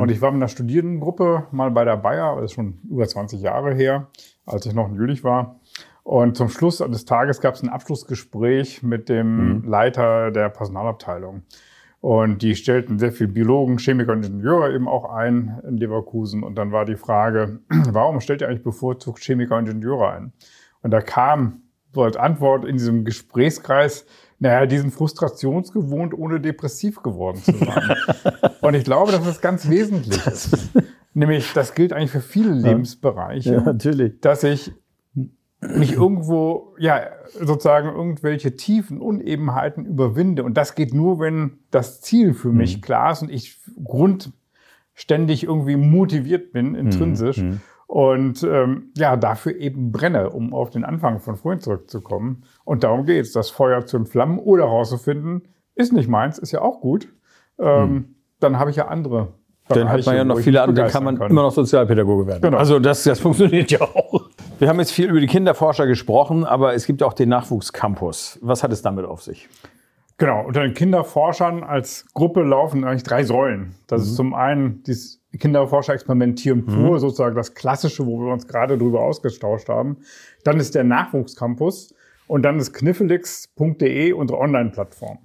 Und 0.01 0.11
ich 0.11 0.23
war 0.23 0.31
mit 0.31 0.38
einer 0.38 0.49
Studierendengruppe 0.49 1.49
mal 1.51 1.70
bei 1.70 1.85
der 1.85 1.97
Bayer, 1.97 2.37
das 2.37 2.47
ist 2.47 2.53
schon 2.53 2.81
über 2.88 3.07
20 3.07 3.42
Jahre 3.42 3.75
her, 3.75 4.09
als 4.47 4.64
ich 4.64 4.73
noch 4.73 4.88
in 4.88 4.94
Jülich 4.94 5.23
war. 5.23 5.61
Und 6.03 6.37
zum 6.37 6.49
Schluss 6.49 6.79
des 6.79 7.05
Tages 7.05 7.40
gab 7.40 7.55
es 7.55 7.62
ein 7.62 7.68
Abschlussgespräch 7.68 8.83
mit 8.83 9.09
dem 9.09 9.64
Leiter 9.64 10.31
der 10.31 10.49
Personalabteilung. 10.49 11.42
Und 12.07 12.42
die 12.42 12.55
stellten 12.55 13.01
sehr 13.01 13.11
viele 13.11 13.31
Biologen, 13.31 13.79
Chemiker 13.79 14.12
und 14.12 14.25
Ingenieure 14.25 14.73
eben 14.73 14.87
auch 14.87 15.12
ein 15.12 15.61
in 15.66 15.77
Leverkusen. 15.77 16.45
Und 16.45 16.55
dann 16.55 16.71
war 16.71 16.85
die 16.85 16.95
Frage, 16.95 17.59
warum 17.69 18.21
stellt 18.21 18.42
ihr 18.42 18.49
eigentlich 18.49 18.62
bevorzugt 18.62 19.25
Chemiker 19.25 19.57
und 19.57 19.69
Ingenieure 19.69 20.12
ein? 20.12 20.33
Und 20.83 20.92
da 20.92 21.01
kam 21.01 21.62
so 21.92 22.05
als 22.05 22.16
Antwort 22.16 22.64
in 22.64 22.77
diesem 22.77 23.05
Gesprächskreis, 23.05 24.07
naja, 24.38 24.66
die 24.66 24.79
sind 24.79 24.95
frustrationsgewohnt, 24.95 26.14
ohne 26.14 26.38
depressiv 26.38 27.03
geworden 27.03 27.38
zu 27.38 27.51
sein. 27.51 27.97
und 28.61 28.75
ich 28.75 28.85
glaube, 28.85 29.11
dass 29.11 29.25
das 29.25 29.40
ganz 29.40 29.69
wesentlich 29.69 30.25
ist. 30.29 30.57
Nämlich, 31.12 31.55
das 31.55 31.75
gilt 31.75 31.92
eigentlich 31.92 32.12
für 32.12 32.21
viele 32.21 32.53
Lebensbereiche 32.53 33.62
natürlich. 33.62 34.21
dass 34.21 34.45
ich 34.45 34.73
mich 35.61 35.92
irgendwo, 35.92 36.75
ja, 36.79 37.01
sozusagen 37.40 37.88
irgendwelche 37.88 38.57
tiefen 38.57 39.01
Unebenheiten 39.01 39.87
überwinde. 39.87 40.45
Und 40.45 40.57
das 40.57 40.75
geht 40.75 40.92
nur, 40.95 41.19
wenn 41.19 41.59
das 41.71 42.01
Ziel 42.01 42.35
für 42.35 42.53
mich 42.53 42.83
klar 42.83 43.12
ist 43.12 43.23
und 43.23 43.31
ich 43.31 43.59
grundständig 43.83 45.45
irgendwie 45.45 45.77
motiviert 45.77 46.53
bin, 46.53 46.75
intrinsisch. 46.75 47.42
Und 47.87 48.42
ähm, 48.42 48.90
ja, 48.97 49.16
dafür 49.16 49.57
eben 49.57 49.92
brenne, 49.92 50.31
um 50.31 50.53
auf 50.53 50.71
den 50.71 50.85
Anfang 50.85 51.21
von 51.21 51.37
vorhin 51.37 51.61
zurückzukommen. 51.61 52.42
Und 52.64 52.85
darum 52.85 53.07
geht 53.07 53.25
es, 53.25 53.33
das 53.33 53.51
Feuer 53.51 53.87
zu 53.87 53.97
entflammen 53.97 54.38
oder 54.38 54.64
herauszufinden, 54.64 55.42
ist 55.75 55.92
nicht 55.92 56.09
meins, 56.09 56.38
ist 56.38 56.53
ja 56.53 56.62
auch 56.62 56.81
gut. 56.81 57.09
Ähm, 57.59 58.16
Dann 58.40 58.59
habe 58.59 58.71
ich 58.71 58.77
ja 58.77 58.88
andere. 58.88 59.29
Dann 59.69 59.88
hat 59.88 60.05
man 60.07 60.16
ja 60.16 60.25
noch 60.25 60.38
viele 60.38 60.62
andere, 60.62 60.85
dann 60.85 60.92
kann 60.92 61.05
man 61.05 61.16
immer 61.16 61.42
noch 61.42 61.53
Sozialpädagoge 61.53 62.27
werden. 62.27 62.42
Genau. 62.42 62.59
Also 62.59 62.79
das, 62.79 63.03
das 63.05 63.19
funktioniert 63.19 63.71
ja 63.71 63.81
auch. 63.81 64.29
Wir 64.59 64.69
haben 64.69 64.79
jetzt 64.79 64.92
viel 64.92 65.11
über 65.11 65.21
die 65.21 65.27
Kinderforscher 65.27 65.87
gesprochen, 65.87 66.45
aber 66.45 66.73
es 66.73 66.87
gibt 66.87 67.03
auch 67.03 67.12
den 67.12 67.29
Nachwuchscampus. 67.29 68.38
Was 68.40 68.62
hat 68.62 68.73
es 68.73 68.81
damit 68.81 69.05
auf 69.05 69.23
sich? 69.23 69.51
Genau, 70.16 70.47
unter 70.47 70.62
den 70.62 70.73
Kinderforschern 70.73 71.62
als 71.62 72.07
Gruppe 72.14 72.42
laufen 72.42 72.85
eigentlich 72.85 73.03
drei 73.03 73.23
Säulen. 73.23 73.75
Das 73.87 74.01
ist 74.01 74.16
zum 74.16 74.33
einen 74.33 74.83
dieses 74.85 75.21
Kinderforscher 75.38 75.92
experimentieren 75.92 76.64
pur, 76.64 76.99
sozusagen 77.01 77.37
das 77.37 77.53
Klassische, 77.53 78.07
wo 78.07 78.19
wir 78.19 78.33
uns 78.33 78.49
gerade 78.49 78.79
drüber 78.79 79.03
ausgetauscht 79.03 79.69
haben. 79.69 79.99
Dann 80.42 80.59
ist 80.59 80.75
der 80.75 80.85
Nachwuchscampus 80.85 81.95
und 82.27 82.42
dann 82.42 82.59
ist 82.59 82.73
kniffelix.de 82.73 84.12
unsere 84.14 84.40
Online-Plattform. 84.40 85.19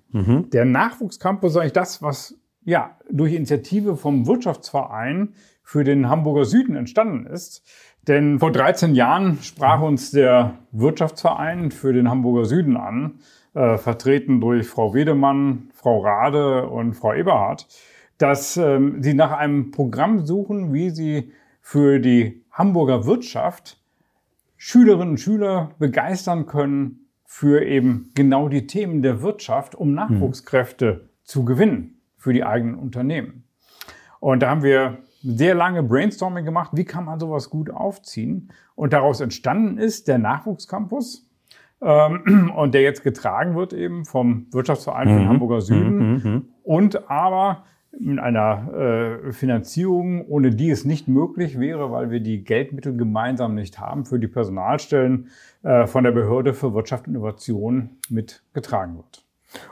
Der 0.52 0.66
Nachwuchscampus 0.66 1.52
ist 1.52 1.58
eigentlich 1.58 1.72
das, 1.72 2.02
was 2.02 2.36
ja 2.66 2.98
durch 3.10 3.34
Initiative 3.34 3.96
vom 3.96 4.28
Wirtschaftsverein 4.28 5.36
für 5.64 5.86
den 5.86 6.10
Hamburger 6.10 6.44
Süden 6.44 6.76
entstanden 6.76 7.26
ist. 7.28 7.64
Denn 8.08 8.40
vor 8.40 8.52
13 8.52 8.96
Jahren 8.96 9.38
sprach 9.42 9.82
uns 9.82 10.12
der 10.12 10.58
Wirtschaftsverein 10.72 11.72
für 11.72 11.94
den 11.94 12.10
Hamburger 12.10 12.46
Süden 12.46 12.76
an, 12.78 13.20
äh, 13.54 13.78
vertreten 13.78 14.42
durch 14.42 14.68
Frau 14.68 14.94
Wedemann, 14.94 15.70
Frau 15.74 16.00
Rade 16.00 16.68
und 16.68 16.94
Frau 16.94 17.14
Eberhardt, 17.14 17.68
dass 18.18 18.58
ähm, 18.58 19.04
sie 19.04 19.14
nach 19.14 19.32
einem 19.32 19.72
Programm 19.72 20.26
suchen, 20.26 20.74
wie 20.74 20.90
sie 20.90 21.32
für 21.62 22.00
die 22.00 22.44
Hamburger 22.52 23.06
Wirtschaft 23.06 23.80
Schülerinnen 24.58 25.12
und 25.12 25.20
Schüler 25.20 25.72
begeistern 25.80 26.46
können 26.46 27.08
für 27.26 27.64
eben 27.64 28.12
genau 28.14 28.48
die 28.48 28.68
Themen 28.68 29.02
der 29.02 29.22
Wirtschaft, 29.22 29.74
um 29.74 29.94
Nachwuchskräfte 29.94 31.10
zu 31.24 31.46
gewinnen 31.46 32.02
für 32.18 32.32
die 32.32 32.44
eigenen 32.44 32.76
Unternehmen. 32.76 33.46
Und 34.20 34.44
da 34.44 34.50
haben 34.52 34.62
wir 34.62 35.00
sehr 35.24 35.56
lange 35.56 35.84
Brainstorming 35.84 36.46
gemacht, 36.46 36.72
wie 36.74 36.86
kann 36.86 37.06
man 37.06 37.20
sowas 37.20 37.50
gut 37.50 37.70
aufziehen. 37.70 38.52
Und 38.76 38.94
daraus 38.94 39.22
entstanden 39.22 39.78
ist 39.78 40.08
der 40.08 40.18
Nachwuchscampus, 40.18 41.28
ähm, 41.82 42.52
und 42.56 42.74
der 42.74 42.82
jetzt 42.82 43.04
getragen 43.04 43.56
wird 43.56 43.74
eben 43.74 44.06
vom 44.06 44.48
Wirtschaftsverein 44.52 45.08
für 45.08 45.20
den 45.20 45.30
Hamburger 45.30 45.62
Süden 45.62 46.54
und 46.64 47.10
aber 47.10 47.64
mit 48.00 48.20
einer 48.20 48.74
äh, 48.74 49.32
Finanzierung, 49.34 50.26
ohne 50.28 50.52
die 50.52 50.70
es 50.70 50.86
nicht 50.86 51.08
möglich 51.10 51.60
wäre, 51.60 51.92
weil 51.92 52.10
wir 52.10 52.22
die 52.22 52.44
Geldmittel 52.44 52.96
gemeinsam 52.96 53.54
nicht 53.54 53.80
haben 53.80 54.06
für 54.06 54.18
die 54.18 54.30
Personalstellen 54.30 55.28
äh, 55.64 55.88
von 55.88 56.06
der 56.06 56.12
Behörde 56.12 56.54
für 56.54 56.74
Wirtschaft 56.74 57.08
und 57.08 57.16
Innovation 57.16 57.98
mitgetragen 58.10 58.96
wird. 58.96 59.26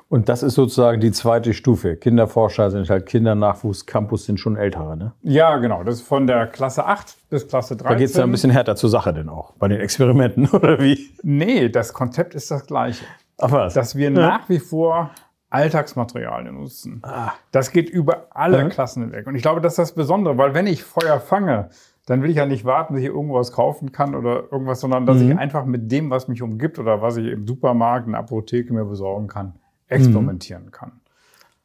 Und 0.09 0.27
das 0.27 0.43
ist 0.43 0.55
sozusagen 0.55 0.99
die 0.99 1.11
zweite 1.11 1.53
Stufe. 1.53 1.95
Kinderforscher 1.95 2.69
sind 2.71 2.89
halt 2.89 3.05
Kindernachwuchs, 3.05 3.85
Campus 3.85 4.25
sind 4.25 4.39
schon 4.39 4.57
ältere, 4.57 4.97
ne? 4.97 5.13
Ja, 5.21 5.57
genau. 5.57 5.83
Das 5.83 5.95
ist 5.95 6.01
von 6.07 6.27
der 6.27 6.47
Klasse 6.47 6.85
8 6.85 7.29
bis 7.29 7.47
Klasse 7.47 7.75
13. 7.77 7.87
Da 7.93 7.95
geht 7.97 8.09
es 8.09 8.15
ja 8.17 8.23
ein 8.23 8.31
bisschen 8.31 8.51
härter 8.51 8.75
zur 8.75 8.89
Sache 8.89 9.13
denn 9.13 9.29
auch, 9.29 9.53
bei 9.53 9.67
den 9.67 9.79
Experimenten, 9.79 10.47
oder 10.51 10.79
wie? 10.79 11.11
Nee, 11.23 11.69
das 11.69 11.93
Konzept 11.93 12.35
ist 12.35 12.49
das 12.51 12.65
gleiche. 12.65 13.05
Ach 13.37 13.51
was? 13.51 13.73
Dass 13.73 13.95
wir 13.95 14.09
nach 14.11 14.49
wie 14.49 14.59
vor 14.59 15.11
Alltagsmaterialien 15.51 16.55
nutzen. 16.55 16.99
Ah. 17.03 17.31
Das 17.51 17.71
geht 17.71 17.89
über 17.89 18.27
alle 18.31 18.63
Mhm. 18.65 18.69
Klassen 18.69 19.03
hinweg. 19.03 19.27
Und 19.27 19.35
ich 19.35 19.41
glaube, 19.41 19.61
das 19.61 19.73
ist 19.73 19.77
das 19.79 19.91
Besondere, 19.93 20.37
weil 20.37 20.53
wenn 20.53 20.67
ich 20.67 20.83
Feuer 20.83 21.19
fange, 21.19 21.69
dann 22.05 22.23
will 22.23 22.29
ich 22.31 22.37
ja 22.37 22.45
nicht 22.45 22.65
warten, 22.65 22.93
dass 22.95 23.01
ich 23.03 23.09
irgendwas 23.09 23.51
kaufen 23.51 23.91
kann 23.91 24.15
oder 24.15 24.43
irgendwas, 24.51 24.79
sondern 24.79 25.05
dass 25.05 25.17
Mhm. 25.17 25.31
ich 25.31 25.37
einfach 25.37 25.65
mit 25.65 25.91
dem, 25.91 26.09
was 26.09 26.27
mich 26.27 26.41
umgibt 26.41 26.79
oder 26.79 27.01
was 27.01 27.17
ich 27.17 27.27
im 27.27 27.45
Supermarkt, 27.47 28.05
in 28.07 28.13
der 28.13 28.21
Apotheke 28.21 28.73
mir 28.73 28.85
besorgen 28.85 29.27
kann, 29.27 29.53
experimentieren 29.89 30.71
kann. 30.71 30.89
Mhm. 30.89 30.95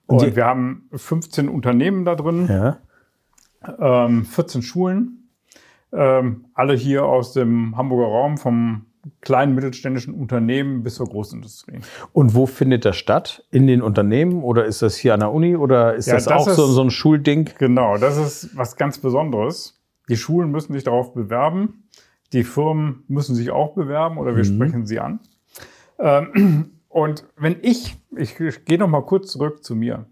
Und 0.06 0.16
Und 0.22 0.26
die- 0.30 0.36
wir 0.36 0.44
haben 0.44 0.88
15 0.92 1.48
Unternehmen 1.48 2.04
da 2.04 2.14
drin, 2.14 2.46
Ja. 2.48 2.78
ähm, 4.06 4.24
14 4.24 4.62
Schulen, 4.62 5.28
ähm, 5.92 6.46
alle 6.54 6.74
hier 6.74 7.04
aus 7.04 7.32
dem 7.32 7.76
Hamburger 7.76 8.06
Raum, 8.08 8.36
vom 8.36 8.86
kleinen 9.20 9.54
mittelständischen 9.54 10.14
Unternehmen 10.14 10.82
bis 10.82 10.94
zur 10.94 11.06
Großindustrie. 11.06 11.80
Und 12.12 12.34
wo 12.34 12.46
findet 12.46 12.84
das 12.86 12.96
statt? 12.96 13.44
In 13.50 13.66
den 13.66 13.82
Unternehmen 13.82 14.42
oder 14.42 14.64
ist 14.64 14.80
das 14.82 14.96
hier 14.96 15.12
an 15.14 15.20
der 15.20 15.30
Uni 15.32 15.56
oder 15.56 15.94
ist 15.94 16.06
Ja, 16.06 16.14
das, 16.14 16.24
das 16.24 16.32
auch 16.32 16.48
so, 16.50 16.64
ist- 16.64 16.70
so 16.74 16.80
ein 16.82 16.90
Schulding? 16.90 17.50
Genau, 17.58 17.98
das 17.98 18.16
ist 18.16 18.56
was 18.56 18.76
ganz 18.76 18.98
Besonderes. 18.98 19.78
Die 20.08 20.16
Schulen 20.16 20.50
müssen 20.50 20.72
sich 20.72 20.84
darauf 20.84 21.12
bewerben. 21.14 21.84
Die 22.32 22.44
Firmen 22.44 23.04
müssen 23.08 23.34
sich 23.34 23.50
auch 23.50 23.74
bewerben 23.74 24.16
oder 24.18 24.34
wir 24.36 24.44
sprechen 24.44 24.86
sie 24.86 25.00
an. 25.00 25.20
Ähm, 25.98 26.70
und 26.94 27.24
wenn 27.36 27.56
ich, 27.62 27.96
ich, 28.16 28.36
gehe 28.36 28.78
noch 28.78 28.86
mal 28.86 29.02
kurz 29.02 29.32
zurück 29.32 29.64
zu 29.64 29.74
mir. 29.74 30.06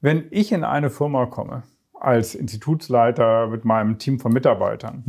Wenn 0.00 0.24
ich 0.30 0.52
in 0.52 0.64
eine 0.64 0.88
Firma 0.88 1.26
komme, 1.26 1.64
als 1.92 2.34
Institutsleiter 2.34 3.48
mit 3.48 3.66
meinem 3.66 3.98
Team 3.98 4.18
von 4.18 4.32
Mitarbeitern, 4.32 5.02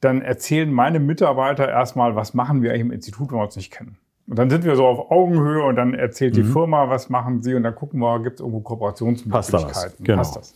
dann 0.00 0.22
erzählen 0.22 0.72
meine 0.72 0.98
Mitarbeiter 0.98 1.68
erstmal, 1.68 2.16
was 2.16 2.34
machen 2.34 2.62
wir 2.62 2.70
eigentlich 2.70 2.80
im 2.80 2.90
Institut, 2.90 3.30
wenn 3.30 3.38
wir 3.38 3.44
uns 3.44 3.54
nicht 3.54 3.70
kennen. 3.70 3.96
Und 4.26 4.40
dann 4.40 4.50
sind 4.50 4.64
wir 4.64 4.74
so 4.74 4.86
auf 4.86 5.12
Augenhöhe 5.12 5.62
und 5.62 5.76
dann 5.76 5.94
erzählt 5.94 6.34
die 6.34 6.42
Firma, 6.42 6.88
was 6.88 7.08
machen 7.10 7.42
sie 7.42 7.54
und 7.54 7.62
dann 7.62 7.76
gucken 7.76 8.00
wir, 8.00 8.20
gibt 8.20 8.34
es 8.34 8.40
irgendwo 8.40 8.60
Kooperationsmöglichkeiten. 8.60 9.68
Passt 9.68 9.76
da 9.76 9.84
was? 9.84 9.96
Genau. 9.98 10.16
Passt 10.18 10.36
das? 10.36 10.54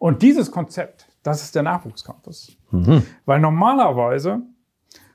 Und 0.00 0.22
dieses 0.22 0.50
Konzept, 0.50 1.06
das 1.22 1.42
ist 1.42 1.54
der 1.54 1.62
Nachwuchscampus. 1.62 2.56
Weil 3.24 3.38
normalerweise 3.38 4.42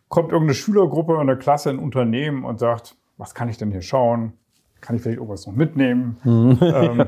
kommt 0.08 0.32
irgendeine 0.32 0.56
Schülergruppe, 0.56 1.20
eine 1.20 1.38
Klasse, 1.38 1.70
ein 1.70 1.80
Unternehmen 1.80 2.46
und 2.46 2.60
sagt, 2.60 2.96
was 3.22 3.36
kann 3.36 3.48
ich 3.50 3.58
denn 3.58 3.72
hier 3.72 3.84
schauen? 3.84 4.34
Kann 4.82 4.96
ich 4.96 5.04
vielleicht 5.04 5.20
irgendwas 5.20 5.46
noch 5.46 5.54
mitnehmen? 5.54 6.18
ähm, 6.26 7.06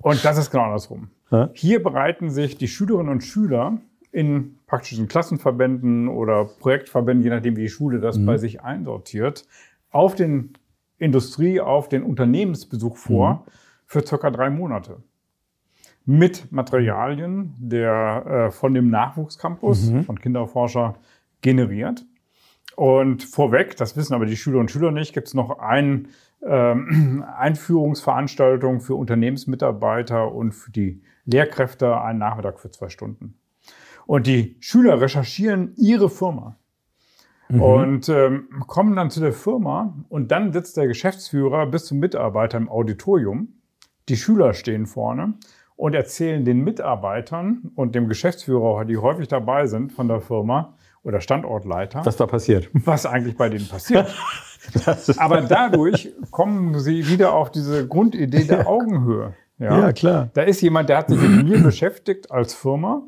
und 0.00 0.24
das 0.24 0.38
ist 0.38 0.52
genau 0.52 0.64
andersrum. 0.64 1.08
Ja. 1.32 1.50
Hier 1.54 1.82
bereiten 1.82 2.30
sich 2.30 2.56
die 2.56 2.68
Schülerinnen 2.68 3.10
und 3.10 3.22
Schüler 3.22 3.78
in 4.12 4.56
praktischen 4.68 5.08
Klassenverbänden 5.08 6.06
oder 6.06 6.44
Projektverbänden, 6.44 7.24
je 7.24 7.30
nachdem 7.30 7.56
wie 7.56 7.62
die 7.62 7.68
Schule 7.68 7.98
das 7.98 8.24
bei 8.24 8.38
sich 8.38 8.62
einsortiert, 8.62 9.44
auf 9.90 10.14
den 10.14 10.52
Industrie, 10.98 11.60
auf 11.60 11.88
den 11.88 12.04
Unternehmensbesuch 12.04 12.96
vor 12.96 13.44
für 13.86 14.06
circa 14.06 14.30
drei 14.30 14.50
Monate. 14.50 15.02
Mit 16.06 16.52
Materialien, 16.52 17.54
der 17.58 18.24
äh, 18.26 18.50
von 18.52 18.72
dem 18.72 18.88
Nachwuchscampus, 18.88 19.92
von 20.06 20.20
Kinderforscher 20.20 20.94
generiert. 21.42 22.06
Und 22.78 23.24
vorweg, 23.24 23.76
das 23.76 23.96
wissen 23.96 24.14
aber 24.14 24.24
die 24.24 24.36
Schüler 24.36 24.60
und 24.60 24.70
Schüler 24.70 24.92
nicht, 24.92 25.12
gibt 25.12 25.26
es 25.26 25.34
noch 25.34 25.58
ein, 25.58 26.06
ähm, 26.46 27.24
Einführungsveranstaltung 27.36 28.80
für 28.80 28.94
Unternehmensmitarbeiter 28.94 30.32
und 30.32 30.52
für 30.52 30.70
die 30.70 31.02
Lehrkräfte, 31.24 32.00
einen 32.00 32.20
Nachmittag 32.20 32.60
für 32.60 32.70
zwei 32.70 32.88
Stunden. 32.88 33.34
Und 34.06 34.28
die 34.28 34.56
Schüler 34.60 35.00
recherchieren 35.00 35.72
ihre 35.74 36.08
Firma 36.08 36.56
und 37.50 38.08
ähm, 38.10 38.48
kommen 38.68 38.94
dann 38.94 39.10
zu 39.10 39.18
der 39.18 39.32
Firma 39.32 39.96
und 40.08 40.30
dann 40.30 40.52
sitzt 40.52 40.76
der 40.76 40.86
Geschäftsführer 40.86 41.66
bis 41.66 41.86
zum 41.86 41.98
Mitarbeiter 41.98 42.58
im 42.58 42.68
Auditorium. 42.68 43.54
Die 44.08 44.16
Schüler 44.16 44.54
stehen 44.54 44.86
vorne 44.86 45.34
und 45.74 45.96
erzählen 45.96 46.44
den 46.44 46.62
Mitarbeitern 46.62 47.72
und 47.74 47.96
dem 47.96 48.06
Geschäftsführer, 48.06 48.84
die 48.84 48.98
häufig 48.98 49.26
dabei 49.26 49.66
sind 49.66 49.92
von 49.92 50.06
der 50.06 50.20
Firma 50.20 50.76
oder 51.02 51.20
Standortleiter, 51.20 52.04
Was 52.04 52.16
da 52.16 52.26
passiert? 52.26 52.68
was 52.72 53.06
eigentlich 53.06 53.36
bei 53.36 53.48
denen 53.48 53.68
passiert. 53.68 54.14
Aber 55.18 55.40
dadurch 55.48 56.12
kommen 56.30 56.78
sie 56.78 57.08
wieder 57.08 57.32
auf 57.32 57.50
diese 57.50 57.86
Grundidee 57.86 58.44
der 58.44 58.68
Augenhöhe. 58.68 59.34
Ja, 59.58 59.92
klar. 59.92 60.30
Da 60.34 60.42
ist 60.42 60.60
jemand, 60.60 60.88
der 60.88 60.98
hat 60.98 61.08
sich 61.08 61.20
mit 61.20 61.44
mir 61.44 61.60
beschäftigt 61.60 62.30
als 62.30 62.54
Firma, 62.54 63.02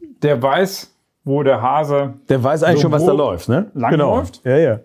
der 0.00 0.42
weiß, 0.42 0.92
wo 1.22 1.42
der 1.42 1.62
Hase 1.62 2.14
Der 2.28 2.42
weiß 2.42 2.64
eigentlich 2.64 2.82
schon, 2.82 2.90
was 2.90 3.04
da 3.04 3.12
läuft, 3.12 3.48
ne? 3.48 3.70
lang 3.74 3.94
läuft? 3.94 4.44
Ja, 4.44 4.56
ja. 4.56 4.80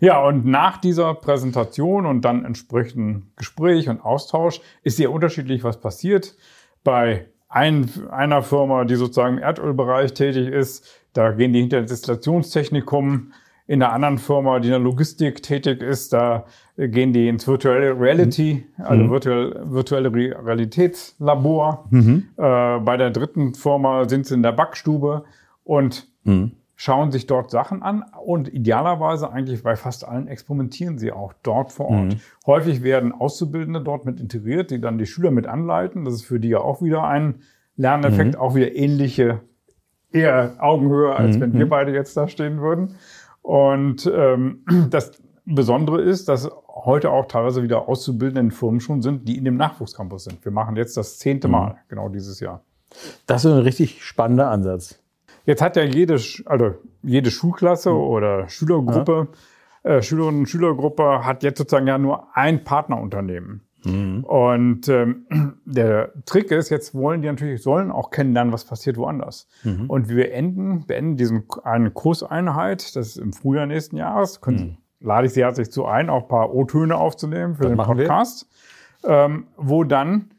Ja, 0.00 0.22
und 0.22 0.44
nach 0.44 0.78
dieser 0.78 1.14
Präsentation 1.14 2.04
und 2.04 2.22
dann 2.22 2.44
entsprechend 2.44 3.34
Gespräch 3.36 3.88
und 3.88 4.04
Austausch 4.04 4.60
ist 4.82 4.98
sehr 4.98 5.10
unterschiedlich, 5.10 5.64
was 5.64 5.80
passiert. 5.80 6.34
Bei 6.82 7.28
ein, 7.48 7.88
einer 8.10 8.42
Firma, 8.42 8.84
die 8.84 8.96
sozusagen 8.96 9.38
im 9.38 9.42
Erdölbereich 9.42 10.12
tätig 10.12 10.48
ist, 10.48 10.86
da 11.14 11.30
gehen 11.32 11.52
die 11.54 11.60
hinter 11.60 11.80
das 11.82 11.90
Installationstechnikum. 11.90 13.32
In 13.66 13.82
einer 13.82 13.94
anderen 13.94 14.18
Firma, 14.18 14.60
die 14.60 14.68
in 14.68 14.72
der 14.72 14.78
Logistik 14.80 15.42
tätig 15.42 15.82
ist, 15.82 16.12
da 16.12 16.44
gehen 16.76 17.14
die 17.14 17.28
ins 17.28 17.48
Virtual 17.48 17.92
Reality, 17.92 18.66
also 18.76 19.04
virtuell, 19.10 19.58
virtuelle 19.64 20.12
Re- 20.12 20.36
Realitätslabor. 20.44 21.88
Äh, 22.36 22.80
bei 22.80 22.96
der 22.98 23.10
dritten 23.10 23.54
Firma 23.54 24.06
sind 24.06 24.26
sie 24.26 24.34
in 24.34 24.42
der 24.42 24.52
Backstube 24.52 25.24
und 25.64 26.06
schauen 26.76 27.10
sich 27.12 27.26
dort 27.26 27.50
Sachen 27.50 27.82
an 27.82 28.04
und 28.24 28.52
idealerweise 28.52 29.30
eigentlich 29.30 29.62
bei 29.62 29.76
fast 29.76 30.06
allen 30.06 30.26
experimentieren 30.28 30.98
sie 30.98 31.12
auch 31.12 31.32
dort 31.42 31.70
vor 31.72 31.88
Ort. 31.88 32.16
Häufig 32.46 32.82
werden 32.82 33.12
Auszubildende 33.12 33.80
dort 33.80 34.04
mit 34.04 34.20
integriert, 34.20 34.70
die 34.70 34.80
dann 34.80 34.98
die 34.98 35.06
Schüler 35.06 35.30
mit 35.30 35.46
anleiten. 35.46 36.04
Das 36.04 36.14
ist 36.14 36.24
für 36.24 36.40
die 36.40 36.48
ja 36.48 36.58
auch 36.58 36.82
wieder 36.82 37.04
ein 37.04 37.36
Lerneffekt, 37.76 38.36
auch 38.36 38.54
wieder 38.54 38.74
ähnliche, 38.74 39.40
eher 40.14 40.54
Augenhöhe, 40.58 41.14
als 41.14 41.40
wenn 41.40 41.52
wir 41.52 41.68
beide 41.68 41.92
jetzt 41.92 42.16
da 42.16 42.28
stehen 42.28 42.60
würden. 42.60 42.96
Und 43.42 44.10
ähm, 44.14 44.64
das 44.90 45.12
Besondere 45.44 46.00
ist, 46.00 46.28
dass 46.28 46.50
heute 46.68 47.10
auch 47.10 47.26
teilweise 47.26 47.62
wieder 47.62 47.88
Auszubildende 47.88 48.40
in 48.40 48.50
Firmen 48.50 48.80
schon 48.80 49.02
sind, 49.02 49.28
die 49.28 49.36
in 49.36 49.44
dem 49.44 49.56
Nachwuchscampus 49.56 50.24
sind. 50.24 50.44
Wir 50.44 50.52
machen 50.52 50.76
jetzt 50.76 50.96
das 50.96 51.18
zehnte 51.18 51.48
Mal, 51.48 51.76
genau 51.88 52.08
dieses 52.08 52.40
Jahr. 52.40 52.62
Das 53.26 53.44
ist 53.44 53.52
ein 53.52 53.58
richtig 53.58 54.02
spannender 54.02 54.50
Ansatz. 54.50 55.00
Jetzt 55.44 55.60
hat 55.60 55.76
ja 55.76 55.82
jede, 55.82 56.18
also 56.46 56.74
jede 57.02 57.30
Schulklasse 57.30 57.92
oder 57.92 58.48
Schülergruppe, 58.48 59.28
äh, 59.82 60.00
Schülerinnen 60.00 60.40
und 60.40 60.46
Schülergruppe 60.46 61.24
hat 61.24 61.42
jetzt 61.42 61.58
sozusagen 61.58 61.86
ja 61.86 61.98
nur 61.98 62.34
ein 62.34 62.64
Partnerunternehmen. 62.64 63.63
Und 64.22 64.88
ähm, 64.88 65.26
der 65.64 66.12
Trick 66.24 66.50
ist, 66.50 66.70
jetzt 66.70 66.94
wollen 66.94 67.22
die 67.22 67.28
natürlich, 67.28 67.62
sollen 67.62 67.90
auch 67.90 68.10
kennenlernen, 68.10 68.52
was 68.52 68.64
passiert 68.64 68.96
woanders. 68.96 69.48
Und 69.88 70.08
wir 70.08 70.32
enden, 70.32 70.86
beenden 70.86 71.16
diesen 71.16 71.44
eine 71.62 71.90
Kurseinheit, 71.90 72.96
das 72.96 73.08
ist 73.08 73.16
im 73.18 73.32
Frühjahr 73.32 73.66
nächsten 73.66 73.96
Jahres, 73.96 74.40
können, 74.40 74.78
lade 75.00 75.26
ich 75.26 75.34
Sie 75.34 75.42
herzlich 75.42 75.70
zu 75.70 75.86
ein, 75.86 76.10
auch 76.10 76.22
ein 76.22 76.28
paar 76.28 76.54
O-Töne 76.54 76.96
aufzunehmen 76.96 77.56
für 77.56 77.68
den 77.68 77.76
machen 77.76 77.98
wir. 77.98 78.06
Podcast, 78.06 78.48
ähm, 79.04 79.46
wo 79.56 79.84
dann 79.84 80.30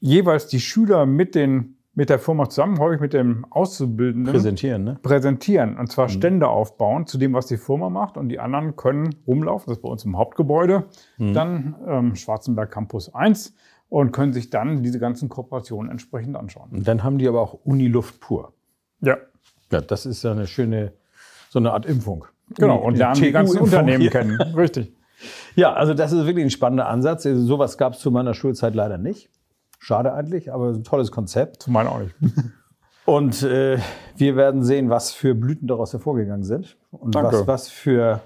jeweils 0.00 0.46
die 0.46 0.60
Schüler 0.60 1.06
mit 1.06 1.34
den 1.34 1.75
mit 1.96 2.10
der 2.10 2.18
Firma 2.18 2.48
zusammen, 2.48 2.78
häufig 2.78 3.00
mit 3.00 3.14
dem 3.14 3.46
Auszubildenden, 3.50 4.32
Präsentieren, 4.32 4.84
ne? 4.84 4.98
präsentieren. 5.02 5.76
Und 5.78 5.90
zwar 5.90 6.08
Stände 6.10 6.46
aufbauen 6.46 7.06
zu 7.06 7.16
dem, 7.16 7.32
was 7.32 7.46
die 7.46 7.56
Firma 7.56 7.88
macht. 7.88 8.18
Und 8.18 8.28
die 8.28 8.38
anderen 8.38 8.76
können 8.76 9.16
rumlaufen, 9.26 9.66
das 9.70 9.78
ist 9.78 9.82
bei 9.82 9.88
uns 9.88 10.04
im 10.04 10.16
Hauptgebäude, 10.16 10.84
dann 11.18 11.74
ähm, 11.88 12.14
Schwarzenberg 12.14 12.70
Campus 12.70 13.12
1 13.14 13.54
und 13.88 14.12
können 14.12 14.34
sich 14.34 14.50
dann 14.50 14.82
diese 14.82 14.98
ganzen 14.98 15.30
Kooperationen 15.30 15.90
entsprechend 15.90 16.36
anschauen. 16.36 16.70
Und 16.70 16.86
dann 16.86 17.02
haben 17.02 17.16
die 17.16 17.26
aber 17.26 17.40
auch 17.40 17.54
Uniluft 17.64 18.20
pur. 18.20 18.52
Ja, 19.00 19.16
Ja, 19.72 19.80
das 19.80 20.04
ist 20.04 20.22
ja 20.22 20.32
eine 20.32 20.46
schöne, 20.46 20.92
so 21.48 21.58
eine 21.58 21.72
Art 21.72 21.86
Impfung. 21.86 22.26
genau. 22.54 22.76
Und 22.76 22.98
lernen 22.98 23.22
die 23.22 23.32
ganzen 23.32 23.58
Unternehmen 23.58 24.02
hier. 24.02 24.10
kennen. 24.10 24.38
Richtig. 24.54 24.92
Ja, 25.54 25.72
also 25.72 25.94
das 25.94 26.12
ist 26.12 26.26
wirklich 26.26 26.44
ein 26.44 26.50
spannender 26.50 26.88
Ansatz. 26.88 27.24
Also 27.24 27.42
sowas 27.42 27.78
gab 27.78 27.94
es 27.94 28.00
zu 28.00 28.10
meiner 28.10 28.34
Schulzeit 28.34 28.74
leider 28.74 28.98
nicht. 28.98 29.30
Schade 29.78 30.12
eigentlich, 30.12 30.52
aber 30.52 30.70
ein 30.70 30.84
tolles 30.84 31.10
Konzept. 31.10 31.62
Zu 31.62 31.70
meinen 31.70 31.88
auch 31.88 32.00
nicht. 32.00 32.14
Und 33.06 33.42
äh, 33.44 33.78
wir 34.16 34.36
werden 34.36 34.64
sehen, 34.64 34.90
was 34.90 35.12
für 35.12 35.34
Blüten 35.34 35.68
daraus 35.68 35.92
hervorgegangen 35.92 36.42
sind 36.42 36.76
und 36.90 37.14
was, 37.14 37.46
was 37.46 37.68
für 37.68 38.20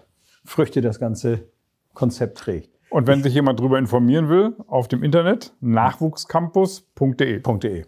Früchte 0.46 0.80
das 0.80 0.98
ganze 0.98 1.44
Konzept 1.92 2.38
trägt. 2.38 2.70
Und 2.88 3.06
wenn 3.06 3.22
sich 3.22 3.34
jemand 3.34 3.60
darüber 3.60 3.78
informieren 3.78 4.30
will, 4.30 4.54
auf 4.66 4.88
dem 4.88 5.02
Internet 5.02 5.52
nachwuchscampus.de. 5.60 7.40
.de. 7.40 7.84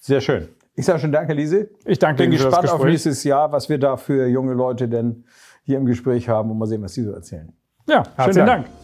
Sehr 0.00 0.20
schön. 0.22 0.48
Ich 0.74 0.86
sage 0.86 0.98
schon 0.98 1.12
danke, 1.12 1.34
Lise. 1.34 1.68
Ich 1.84 1.98
danke 1.98 2.22
Bin 2.22 2.32
Ihnen 2.32 2.38
für 2.40 2.50
das 2.50 2.62
gespannt 2.62 2.80
auf 2.80 2.86
nächstes 2.86 3.22
Jahr, 3.22 3.52
was 3.52 3.68
wir 3.68 3.78
da 3.78 3.96
für 3.96 4.26
junge 4.26 4.54
Leute 4.54 4.88
denn 4.88 5.24
hier 5.62 5.76
im 5.76 5.84
Gespräch 5.84 6.28
haben 6.28 6.50
und 6.50 6.58
mal 6.58 6.66
sehen, 6.66 6.82
was 6.82 6.94
die 6.94 7.02
so 7.02 7.12
erzählen. 7.12 7.52
Ja, 7.86 8.02
herzlichen 8.16 8.46
Dank. 8.46 8.64
Dank. 8.64 8.83